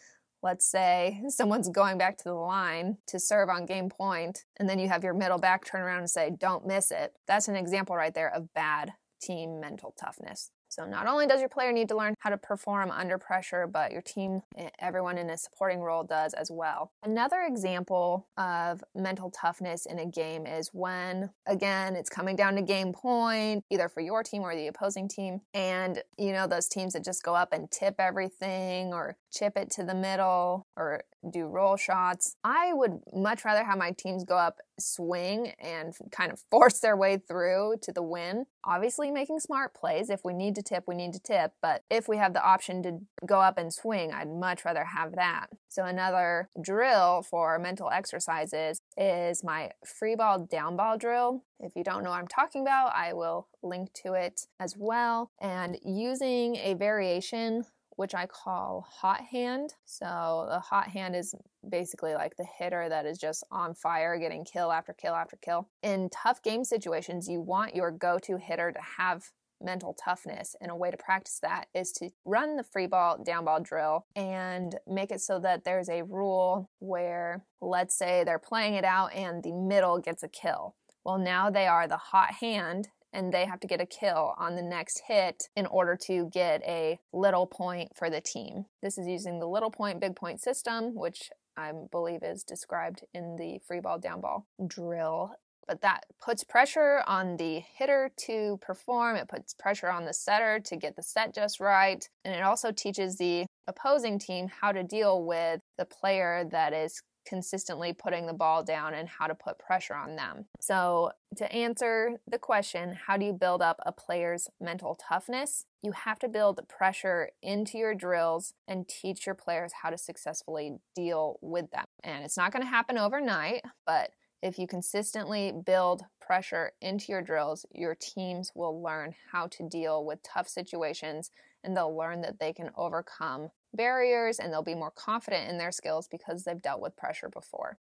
let's 0.44 0.66
say 0.66 1.22
someone's 1.30 1.70
going 1.70 1.98
back 1.98 2.18
to 2.18 2.24
the 2.24 2.34
line 2.34 2.98
to 3.08 3.20
serve 3.20 3.50
on 3.50 3.66
game 3.66 3.90
point, 3.90 4.46
and 4.58 4.70
then 4.70 4.80
you 4.80 4.88
have 4.88 5.04
your 5.04 5.14
middle 5.14 5.38
back 5.38 5.66
turn 5.66 5.82
around 5.82 6.00
and 6.00 6.10
say, 6.10 6.32
Don't 6.38 6.66
miss 6.66 6.92
it. 6.92 7.14
That's 7.28 7.48
an 7.48 7.56
example 7.56 7.96
right 7.96 8.14
there 8.14 8.34
of 8.34 8.54
bad 8.54 8.94
team 9.22 9.60
mental 9.60 9.94
toughness. 10.00 10.52
So, 10.70 10.86
not 10.86 11.08
only 11.08 11.28
does 11.28 11.40
your 11.40 11.50
player 11.50 11.72
need 11.72 11.90
to 11.90 11.98
learn 11.98 12.16
how 12.20 12.30
to 12.30 12.38
perform 12.38 12.92
under 12.92 13.18
pressure, 13.18 13.68
but 13.68 13.92
your 13.92 14.02
team, 14.02 14.42
everyone 14.80 15.18
in 15.18 15.30
a 15.30 15.38
supporting 15.38 15.80
role 15.80 16.04
does 16.04 16.34
as 16.34 16.52
well. 16.52 16.92
Another 17.04 17.42
example 17.48 18.28
of 18.38 18.84
mental 18.96 19.32
toughness 19.32 19.86
in 19.86 20.00
a 20.00 20.06
game 20.06 20.46
is 20.46 20.70
when, 20.74 21.30
again, 21.46 21.96
it's 21.96 22.10
coming 22.10 22.36
down 22.36 22.56
to 22.56 22.62
game 22.62 22.94
point, 22.94 23.64
either 23.70 23.90
for 23.90 24.02
your 24.02 24.24
team 24.24 24.42
or 24.42 24.56
the 24.56 24.68
opposing 24.68 25.08
team. 25.08 25.42
And, 25.54 26.02
you 26.18 26.34
know, 26.34 26.48
those 26.48 26.68
teams 26.68 26.94
that 26.94 27.04
just 27.04 27.24
go 27.24 27.36
up 27.36 27.54
and 27.54 27.70
tip 27.72 27.96
everything 28.00 28.94
or 28.94 29.18
chip 29.32 29.58
it 29.58 29.70
to 29.72 29.84
the 29.84 29.96
middle 29.96 30.66
or 30.76 31.04
do 31.30 31.46
roll 31.46 31.78
shots. 31.78 32.36
I 32.44 32.74
would 32.74 33.00
much 33.14 33.44
rather 33.46 33.64
have 33.64 33.78
my 33.78 33.92
teams 33.92 34.24
go 34.24 34.38
up, 34.38 34.58
swing, 34.80 35.54
and 35.60 35.94
kind 36.12 36.32
of 36.32 36.44
force 36.52 36.80
their 36.80 36.96
way 36.96 37.18
through 37.18 37.76
to 37.84 37.92
the 37.92 38.04
win. 38.04 38.46
Obviously, 38.64 39.12
making 39.12 39.40
smart 39.40 39.74
plays. 39.74 40.10
If 40.10 40.22
we 40.24 40.34
need 40.34 40.56
to 40.56 40.64
tip, 40.64 40.84
we 40.88 40.96
need 40.96 41.14
to 41.14 41.20
tip. 41.20 41.54
But 41.62 41.84
if 41.90 42.08
we 42.08 42.18
have 42.18 42.34
the 42.34 42.44
option 42.44 42.84
to 42.84 43.00
go 43.26 43.42
up 43.42 43.58
and 43.58 43.74
swing, 43.74 44.12
I'd 44.14 44.30
much 44.30 44.66
rather 44.66 44.86
have 44.86 45.16
that. 45.16 45.48
So, 45.70 45.84
another 45.84 46.50
drill 46.62 47.24
for 47.24 47.60
mental 47.60 47.90
exercises 47.90 48.82
is 48.98 49.44
my 49.44 49.72
free 49.86 50.16
ball 50.16 50.40
down 50.40 50.76
ball 50.76 50.98
drill. 50.98 51.44
If 51.60 51.74
you 51.76 51.84
don't 51.84 52.04
know 52.04 52.12
what 52.12 52.20
I'm 52.20 52.28
talking 52.28 52.62
about, 52.62 52.96
I 52.96 53.14
will 53.14 53.48
link 53.64 53.92
to 54.06 54.14
it 54.14 54.48
as 54.60 54.76
well. 54.78 55.32
And 55.42 55.78
using 55.84 56.56
a 56.58 56.76
variation 56.76 57.64
which 57.98 58.16
I 58.16 58.28
call 58.28 58.88
hot 58.90 59.22
hand. 59.22 59.74
So 59.86 60.48
the 60.50 60.60
hot 60.60 60.88
hand 60.88 61.16
is 61.16 61.36
basically 61.68 62.14
like 62.14 62.38
the 62.38 62.48
hitter 62.58 62.88
that 62.88 63.06
is 63.06 63.18
just 63.18 63.44
on 63.52 63.74
fire, 63.74 64.18
getting 64.18 64.46
kill 64.46 64.72
after 64.72 64.94
kill 64.94 65.14
after 65.14 65.36
kill. 65.36 65.68
In 65.84 66.10
tough 66.10 66.42
game 66.42 66.64
situations, 66.64 67.28
you 67.28 67.42
want 67.42 67.76
your 67.76 67.92
go 67.92 68.18
to 68.20 68.38
hitter 68.38 68.72
to 68.72 68.80
have 68.98 69.32
mental 69.60 69.94
toughness. 69.94 70.56
And 70.62 70.70
a 70.70 70.76
way 70.76 70.92
to 70.92 70.98
practice 70.98 71.40
that 71.42 71.66
is 71.74 71.92
to 71.94 72.12
run 72.24 72.56
the 72.56 72.64
free 72.64 72.88
ball, 72.88 73.22
down 73.24 73.46
ball 73.46 73.62
drill 73.62 74.06
and 74.16 74.76
make 74.88 75.12
it 75.12 75.20
so 75.20 75.40
that 75.40 75.66
there's 75.66 75.90
a 75.90 76.04
rule 76.04 76.70
where, 76.80 77.44
let's 77.62 77.98
say, 77.98 78.24
they're 78.24 78.40
playing 78.40 78.76
it 78.76 78.86
out 78.86 79.14
and 79.14 79.44
the 79.44 79.52
middle 79.52 80.00
gets 80.00 80.22
a 80.22 80.28
kill. 80.28 80.76
Well, 81.04 81.18
now 81.18 81.50
they 81.50 81.68
are 81.68 81.88
the 81.88 81.98
hot 81.98 82.34
hand 82.42 82.90
and 83.18 83.34
they 83.34 83.46
have 83.46 83.60
to 83.60 83.68
get 83.68 83.82
a 83.82 83.86
kill 83.86 84.36
on 84.38 84.56
the 84.56 84.62
next 84.62 85.02
hit 85.08 85.50
in 85.56 85.66
order 85.66 85.98
to 86.06 86.30
get 86.32 86.62
a 86.62 87.00
little 87.12 87.48
point 87.48 87.90
for 87.96 88.12
the 88.12 88.22
team. 88.22 88.66
This 88.84 89.00
is 89.00 89.08
using 89.08 89.40
the 89.40 89.48
little 89.48 89.72
point, 89.72 90.00
big 90.00 90.16
point 90.16 90.40
system, 90.40 90.94
which 90.94 91.32
I 91.58 91.72
believe 91.92 92.22
is 92.22 92.44
described 92.44 93.04
in 93.16 93.36
the 93.36 93.58
free 93.68 93.80
ball, 93.80 93.98
down 93.98 94.22
ball 94.22 94.46
drill. 94.66 95.32
But 95.68 95.82
that 95.82 96.04
puts 96.24 96.44
pressure 96.44 97.02
on 97.08 97.38
the 97.38 97.64
hitter 97.78 98.12
to 98.28 98.60
perform. 98.62 99.16
It 99.18 99.28
puts 99.28 99.56
pressure 99.56 99.90
on 99.90 100.06
the 100.06 100.14
setter 100.14 100.60
to 100.60 100.76
get 100.78 100.96
the 100.96 101.02
set 101.02 101.34
just 101.34 101.60
right. 101.60 102.08
And 102.24 102.36
it 102.36 102.44
also 102.44 102.72
teaches 102.72 103.18
the 103.18 103.48
opposing 103.68 104.20
team 104.20 104.48
how 104.62 104.72
to 104.72 104.84
deal 104.84 105.26
with 105.26 105.60
the 105.78 105.86
player 105.86 106.48
that 106.52 106.72
is 106.72 107.02
consistently 107.28 107.94
putting 107.94 108.26
the 108.26 108.34
ball 108.34 108.64
down 108.64 108.94
and 108.94 109.10
how 109.10 109.28
to 109.28 109.36
put 109.36 109.60
pressure 109.60 109.96
on 109.96 110.16
them. 110.16 110.46
So, 110.60 111.12
to 111.36 111.52
answer 111.52 112.20
the 112.28 112.40
question, 112.40 112.98
how 113.08 113.18
do 113.18 113.26
you 113.26 113.34
build 113.34 113.62
up 113.62 113.80
a 113.86 113.92
player's 113.92 114.50
mental 114.62 114.96
toughness? 114.96 115.66
You 115.82 115.92
have 115.92 116.20
to 116.20 116.30
build 116.30 116.68
pressure 116.68 117.30
into 117.42 117.78
your 117.78 117.94
drills 117.94 118.54
and 118.68 118.88
teach 118.88 119.26
your 119.26 119.36
players 119.36 119.74
how 119.82 119.90
to 119.90 119.98
successfully 119.98 120.78
deal 120.96 121.38
with 121.42 121.70
them. 121.72 121.86
And 122.04 122.24
it's 122.24 122.38
not 122.38 122.52
going 122.52 122.64
to 122.64 122.70
happen 122.70 122.98
overnight, 122.98 123.64
but 123.86 124.12
if 124.42 124.58
you 124.60 124.68
consistently 124.68 125.52
build 125.66 126.04
pressure 126.22 126.72
into 126.82 127.12
your 127.12 127.22
drills, 127.22 127.66
your 127.74 127.96
teams 127.96 128.52
will 128.54 128.82
learn 128.82 129.16
how 129.32 129.48
to 129.48 129.68
deal 129.68 130.06
with 130.06 130.24
tough 130.24 130.48
situations 130.48 131.32
and 131.64 131.76
they'll 131.76 131.96
learn 131.96 132.22
that 132.22 132.40
they 132.40 132.54
can 132.54 132.70
overcome 132.76 133.50
barriers 133.74 134.40
and 134.40 134.52
they'll 134.52 134.64
be 134.64 134.76
more 134.76 134.92
confident 134.92 135.50
in 135.50 135.58
their 135.58 135.72
skills 135.72 136.08
because 136.08 136.44
they've 136.44 136.62
dealt 136.62 136.82
with 136.82 136.96
pressure 136.96 137.30
before. 137.30 137.78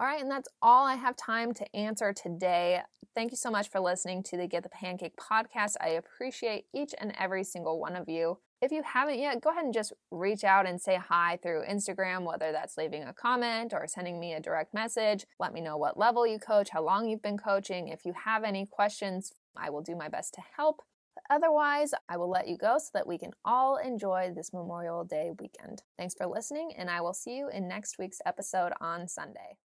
All 0.00 0.06
right, 0.06 0.22
and 0.22 0.30
that's 0.30 0.48
all 0.62 0.86
I 0.86 0.94
have 0.94 1.16
time 1.16 1.52
to 1.54 1.76
answer 1.76 2.12
today. 2.12 2.82
Thank 3.16 3.32
you 3.32 3.36
so 3.36 3.50
much 3.50 3.68
for 3.68 3.80
listening 3.80 4.22
to 4.24 4.36
the 4.36 4.46
Get 4.46 4.62
the 4.62 4.68
Pancake 4.68 5.16
podcast. 5.16 5.74
I 5.80 5.88
appreciate 5.88 6.66
each 6.72 6.94
and 6.98 7.12
every 7.18 7.42
single 7.42 7.80
one 7.80 7.96
of 7.96 8.08
you. 8.08 8.38
If 8.62 8.70
you 8.70 8.82
haven't 8.84 9.18
yet, 9.18 9.40
go 9.40 9.50
ahead 9.50 9.64
and 9.64 9.74
just 9.74 9.92
reach 10.12 10.44
out 10.44 10.68
and 10.68 10.80
say 10.80 11.00
hi 11.04 11.38
through 11.42 11.64
Instagram, 11.68 12.24
whether 12.24 12.52
that's 12.52 12.76
leaving 12.76 13.02
a 13.02 13.12
comment 13.12 13.72
or 13.72 13.88
sending 13.88 14.20
me 14.20 14.34
a 14.34 14.40
direct 14.40 14.72
message. 14.72 15.26
Let 15.40 15.52
me 15.52 15.60
know 15.60 15.76
what 15.76 15.98
level 15.98 16.26
you 16.28 16.38
coach, 16.38 16.70
how 16.70 16.84
long 16.84 17.08
you've 17.08 17.22
been 17.22 17.38
coaching. 17.38 17.88
If 17.88 18.04
you 18.04 18.14
have 18.24 18.44
any 18.44 18.66
questions, 18.66 19.32
I 19.58 19.70
will 19.70 19.82
do 19.82 19.96
my 19.96 20.08
best 20.08 20.34
to 20.34 20.42
help. 20.56 20.82
Otherwise, 21.30 21.92
I 22.08 22.16
will 22.16 22.30
let 22.30 22.48
you 22.48 22.56
go 22.56 22.78
so 22.78 22.90
that 22.94 23.06
we 23.06 23.18
can 23.18 23.32
all 23.44 23.76
enjoy 23.76 24.32
this 24.34 24.52
Memorial 24.52 25.04
Day 25.04 25.30
weekend. 25.38 25.82
Thanks 25.98 26.14
for 26.14 26.26
listening, 26.26 26.72
and 26.76 26.88
I 26.88 27.00
will 27.00 27.14
see 27.14 27.36
you 27.36 27.48
in 27.48 27.68
next 27.68 27.98
week's 27.98 28.20
episode 28.24 28.72
on 28.80 29.08
Sunday. 29.08 29.58